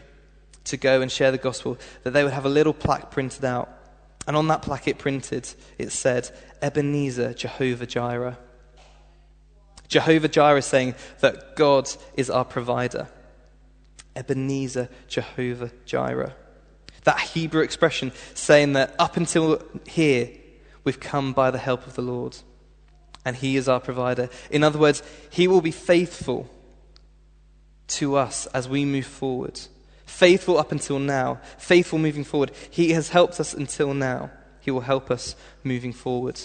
to 0.62 0.76
go 0.76 1.00
and 1.00 1.10
share 1.10 1.32
the 1.32 1.38
gospel, 1.38 1.76
that 2.04 2.12
they 2.12 2.22
would 2.22 2.32
have 2.32 2.44
a 2.44 2.48
little 2.48 2.72
plaque 2.72 3.10
printed 3.10 3.44
out 3.44 3.77
and 4.28 4.36
on 4.36 4.48
that 4.48 4.60
plaque 4.60 4.86
it 4.86 4.98
printed, 4.98 5.48
it 5.78 5.90
said, 5.90 6.30
Ebenezer, 6.60 7.32
Jehovah 7.32 7.86
Jireh. 7.86 8.36
Jehovah 9.88 10.28
Jireh 10.28 10.60
saying 10.60 10.96
that 11.20 11.56
God 11.56 11.90
is 12.14 12.28
our 12.28 12.44
provider. 12.44 13.08
Ebenezer, 14.14 14.90
Jehovah 15.08 15.70
Jireh. 15.86 16.34
That 17.04 17.18
Hebrew 17.18 17.62
expression 17.62 18.12
saying 18.34 18.74
that 18.74 18.94
up 18.98 19.16
until 19.16 19.62
here, 19.86 20.28
we've 20.84 21.00
come 21.00 21.32
by 21.32 21.50
the 21.50 21.56
help 21.56 21.86
of 21.86 21.94
the 21.94 22.02
Lord. 22.02 22.36
And 23.24 23.34
He 23.34 23.56
is 23.56 23.66
our 23.66 23.80
provider. 23.80 24.28
In 24.50 24.62
other 24.62 24.78
words, 24.78 25.02
He 25.30 25.48
will 25.48 25.62
be 25.62 25.70
faithful 25.70 26.50
to 27.88 28.16
us 28.16 28.44
as 28.48 28.68
we 28.68 28.84
move 28.84 29.06
forward 29.06 29.58
faithful 30.08 30.58
up 30.58 30.72
until 30.72 30.98
now, 30.98 31.40
faithful 31.58 31.98
moving 31.98 32.24
forward. 32.24 32.50
He 32.70 32.92
has 32.92 33.10
helped 33.10 33.38
us 33.38 33.54
until 33.54 33.94
now. 33.94 34.30
He 34.60 34.70
will 34.70 34.80
help 34.80 35.10
us 35.10 35.36
moving 35.62 35.92
forward. 35.92 36.40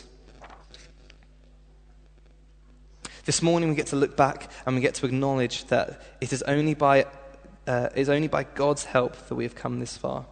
This 3.25 3.41
morning 3.41 3.69
we 3.69 3.75
get 3.75 3.87
to 3.87 3.95
look 3.95 4.17
back 4.17 4.51
and 4.65 4.75
we 4.75 4.81
get 4.81 4.95
to 4.95 5.05
acknowledge 5.05 5.65
that 5.65 6.01
it 6.19 6.33
is 6.33 6.43
only 6.43 6.73
by, 6.73 7.05
uh, 7.65 7.89
it 7.95 8.01
is 8.01 8.09
only 8.09 8.27
by 8.27 8.43
God's 8.43 8.83
help 8.83 9.15
that 9.27 9.35
we 9.35 9.45
have 9.45 9.55
come 9.55 9.79
this 9.79 9.95
far. 9.95 10.25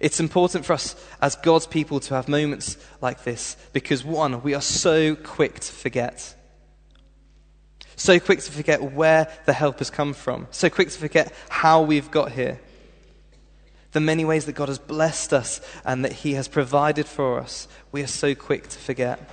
It's 0.00 0.20
important 0.20 0.64
for 0.64 0.74
us 0.74 0.94
as 1.20 1.36
God's 1.36 1.66
people 1.66 2.00
to 2.00 2.14
have 2.14 2.28
moments 2.28 2.76
like 3.00 3.24
this 3.24 3.56
because, 3.72 4.04
one, 4.04 4.42
we 4.42 4.54
are 4.54 4.60
so 4.60 5.16
quick 5.16 5.60
to 5.60 5.72
forget. 5.72 6.34
So 8.00 8.18
quick 8.18 8.40
to 8.40 8.50
forget 8.50 8.82
where 8.82 9.30
the 9.44 9.52
help 9.52 9.80
has 9.80 9.90
come 9.90 10.14
from. 10.14 10.46
So 10.52 10.70
quick 10.70 10.88
to 10.88 10.98
forget 10.98 11.34
how 11.50 11.82
we've 11.82 12.10
got 12.10 12.32
here. 12.32 12.58
The 13.92 14.00
many 14.00 14.24
ways 14.24 14.46
that 14.46 14.54
God 14.54 14.68
has 14.68 14.78
blessed 14.78 15.34
us 15.34 15.60
and 15.84 16.02
that 16.06 16.12
He 16.12 16.32
has 16.32 16.48
provided 16.48 17.06
for 17.06 17.38
us, 17.38 17.68
we 17.92 18.02
are 18.02 18.06
so 18.06 18.34
quick 18.34 18.68
to 18.68 18.78
forget. 18.78 19.28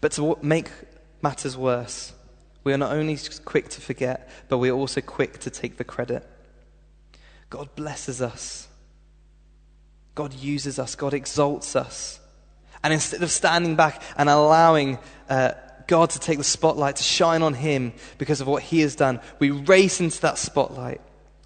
But 0.00 0.12
to 0.12 0.38
make 0.40 0.70
matters 1.20 1.56
worse, 1.56 2.12
we 2.62 2.72
are 2.72 2.78
not 2.78 2.92
only 2.92 3.18
quick 3.44 3.68
to 3.70 3.80
forget, 3.80 4.30
but 4.48 4.58
we 4.58 4.70
are 4.70 4.76
also 4.76 5.00
quick 5.00 5.40
to 5.40 5.50
take 5.50 5.78
the 5.78 5.84
credit. 5.84 6.24
God 7.50 7.74
blesses 7.74 8.22
us. 8.22 8.68
God 10.14 10.32
uses 10.32 10.78
us. 10.78 10.94
God 10.94 11.12
exalts 11.12 11.74
us. 11.74 12.20
And 12.84 12.92
instead 12.92 13.24
of 13.24 13.32
standing 13.32 13.74
back 13.74 14.00
and 14.16 14.28
allowing 14.28 15.00
uh, 15.28 15.54
God 15.86 16.10
to 16.10 16.18
take 16.18 16.38
the 16.38 16.44
spotlight, 16.44 16.96
to 16.96 17.02
shine 17.02 17.42
on 17.42 17.54
Him 17.54 17.92
because 18.18 18.40
of 18.40 18.46
what 18.46 18.62
He 18.62 18.80
has 18.80 18.96
done. 18.96 19.20
We 19.38 19.50
race 19.50 20.00
into 20.00 20.20
that 20.22 20.38
spotlight 20.38 21.00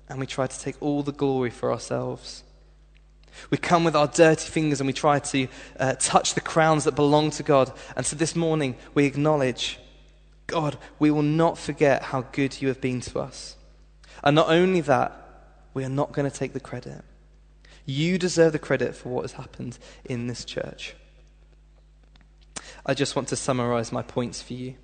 and 0.09 0.21
we 0.21 0.27
try 0.27 0.47
to 0.47 0.61
take 0.61 0.77
all 0.81 1.03
the 1.03 1.13
glory 1.13 1.51
for 1.51 1.73
ourselves. 1.73 2.43
We 3.51 3.59
come 3.59 3.85
with 3.85 3.95
our 3.95 4.07
dirty 4.07 4.49
fingers 4.49 4.81
and 4.81 4.87
we 4.87 4.93
try 4.93 5.19
to 5.19 5.49
uh, 5.79 5.95
touch 5.99 6.35
the 6.35 6.41
crowns 6.41 6.85
that 6.85 6.95
belong 6.95 7.31
to 7.33 7.43
God. 7.43 7.73
And 7.97 8.07
so 8.07 8.17
this 8.17 8.35
morning 8.35 8.77
we 8.95 9.05
acknowledge, 9.05 9.79
God, 10.47 10.79
we 10.99 11.11
will 11.11 11.23
not 11.23 11.59
forget 11.59 12.03
how 12.03 12.23
good 12.33 12.61
you 12.63 12.69
have 12.69 12.81
been 12.81 13.01
to 13.03 13.21
us. 13.21 13.57
And 14.25 14.35
not 14.35 14.49
only 14.49 14.81
that, 14.83 15.23
we 15.75 15.85
are 15.85 15.91
not 15.91 16.13
going 16.13 16.29
to 16.29 16.37
take 16.37 16.55
the 16.55 16.61
credit. 16.61 17.05
You 17.85 18.19
deserve 18.19 18.53
the 18.53 18.59
credit 18.59 18.95
for 18.95 19.11
what 19.11 19.23
has 19.23 19.33
happened 19.33 19.79
in 20.05 20.27
this 20.27 20.45
church. 20.45 20.97
I 22.87 22.95
just 22.95 23.17
want 23.17 23.29
to 23.29 23.37
summarize 23.37 23.91
my 23.91 24.03
points 24.03 24.41
for 24.41 24.55
you. 24.55 24.77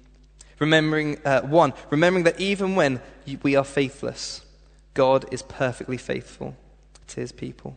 Remembering, 0.58 1.18
uh, 1.24 1.42
one, 1.42 1.72
remembering 1.88 2.24
that 2.24 2.40
even 2.40 2.74
when 2.74 3.00
we 3.42 3.54
are 3.54 3.64
faithless, 3.64 4.44
God 4.92 5.24
is 5.32 5.42
perfectly 5.42 5.96
faithful 5.96 6.56
to 7.06 7.20
his 7.20 7.30
people. 7.30 7.76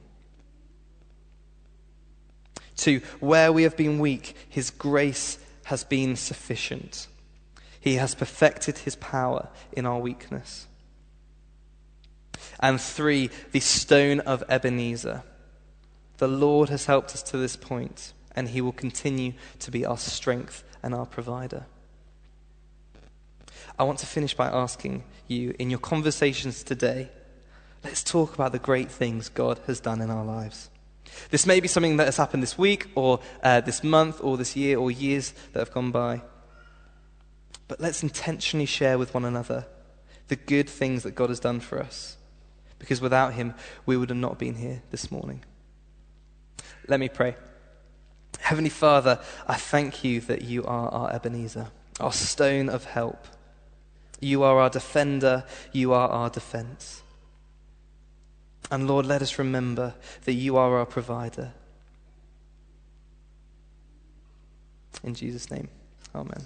Two, 2.75 3.01
where 3.19 3.53
we 3.53 3.63
have 3.63 3.77
been 3.77 3.99
weak, 3.99 4.35
his 4.49 4.71
grace 4.71 5.37
has 5.65 5.83
been 5.83 6.15
sufficient. 6.15 7.07
He 7.79 7.95
has 7.95 8.15
perfected 8.15 8.79
his 8.79 8.95
power 8.95 9.49
in 9.71 9.85
our 9.85 9.99
weakness. 9.99 10.67
And 12.59 12.81
three, 12.81 13.29
the 13.51 13.59
stone 13.59 14.21
of 14.21 14.43
Ebenezer. 14.49 15.23
The 16.17 16.27
Lord 16.27 16.69
has 16.69 16.85
helped 16.85 17.13
us 17.13 17.23
to 17.23 17.37
this 17.37 17.55
point 17.55 18.13
and 18.35 18.49
He 18.49 18.61
will 18.61 18.71
continue 18.71 19.33
to 19.59 19.71
be 19.71 19.85
our 19.85 19.97
strength 19.97 20.63
and 20.83 20.93
our 20.93 21.05
provider. 21.05 21.65
I 23.77 23.83
want 23.83 23.99
to 23.99 24.05
finish 24.05 24.33
by 24.33 24.47
asking 24.47 25.03
you, 25.27 25.55
in 25.57 25.69
your 25.69 25.79
conversations 25.79 26.63
today, 26.63 27.09
let's 27.83 28.03
talk 28.03 28.33
about 28.33 28.51
the 28.51 28.59
great 28.59 28.91
things 28.91 29.29
God 29.29 29.59
has 29.67 29.79
done 29.79 30.01
in 30.01 30.09
our 30.09 30.23
lives. 30.23 30.69
This 31.29 31.45
may 31.45 31.59
be 31.59 31.67
something 31.67 31.97
that 31.97 32.05
has 32.05 32.17
happened 32.17 32.43
this 32.43 32.57
week, 32.57 32.87
or 32.95 33.19
uh, 33.43 33.61
this 33.61 33.83
month, 33.83 34.19
or 34.21 34.37
this 34.37 34.55
year, 34.55 34.77
or 34.77 34.91
years 34.91 35.33
that 35.53 35.59
have 35.59 35.71
gone 35.71 35.91
by. 35.91 36.21
But 37.67 37.79
let's 37.79 38.03
intentionally 38.03 38.65
share 38.65 38.97
with 38.97 39.13
one 39.13 39.25
another 39.25 39.65
the 40.27 40.35
good 40.35 40.69
things 40.69 41.03
that 41.03 41.15
God 41.15 41.29
has 41.29 41.39
done 41.39 41.59
for 41.59 41.79
us. 41.79 42.17
Because 42.79 43.01
without 43.01 43.33
Him, 43.33 43.53
we 43.85 43.97
would 43.97 44.09
have 44.09 44.17
not 44.17 44.37
been 44.37 44.55
here 44.55 44.83
this 44.91 45.11
morning. 45.11 45.43
Let 46.87 46.99
me 46.99 47.09
pray. 47.09 47.35
Heavenly 48.45 48.69
Father, 48.69 49.19
I 49.47 49.55
thank 49.55 50.03
you 50.03 50.21
that 50.21 50.43
you 50.43 50.63
are 50.65 50.87
our 50.89 51.11
Ebenezer, 51.11 51.65
our 51.99 52.11
stone 52.11 52.69
of 52.69 52.83
help. 52.83 53.25
You 54.19 54.43
are 54.43 54.59
our 54.59 54.69
defender, 54.69 55.45
you 55.71 55.93
are 55.93 56.07
our 56.07 56.29
defense. 56.29 57.01
And 58.69 58.87
Lord, 58.87 59.07
let 59.07 59.23
us 59.23 59.39
remember 59.39 59.95
that 60.25 60.33
you 60.33 60.57
are 60.57 60.77
our 60.77 60.85
provider. 60.85 61.53
In 65.03 65.15
Jesus' 65.15 65.49
name, 65.49 65.69
amen. 66.13 66.45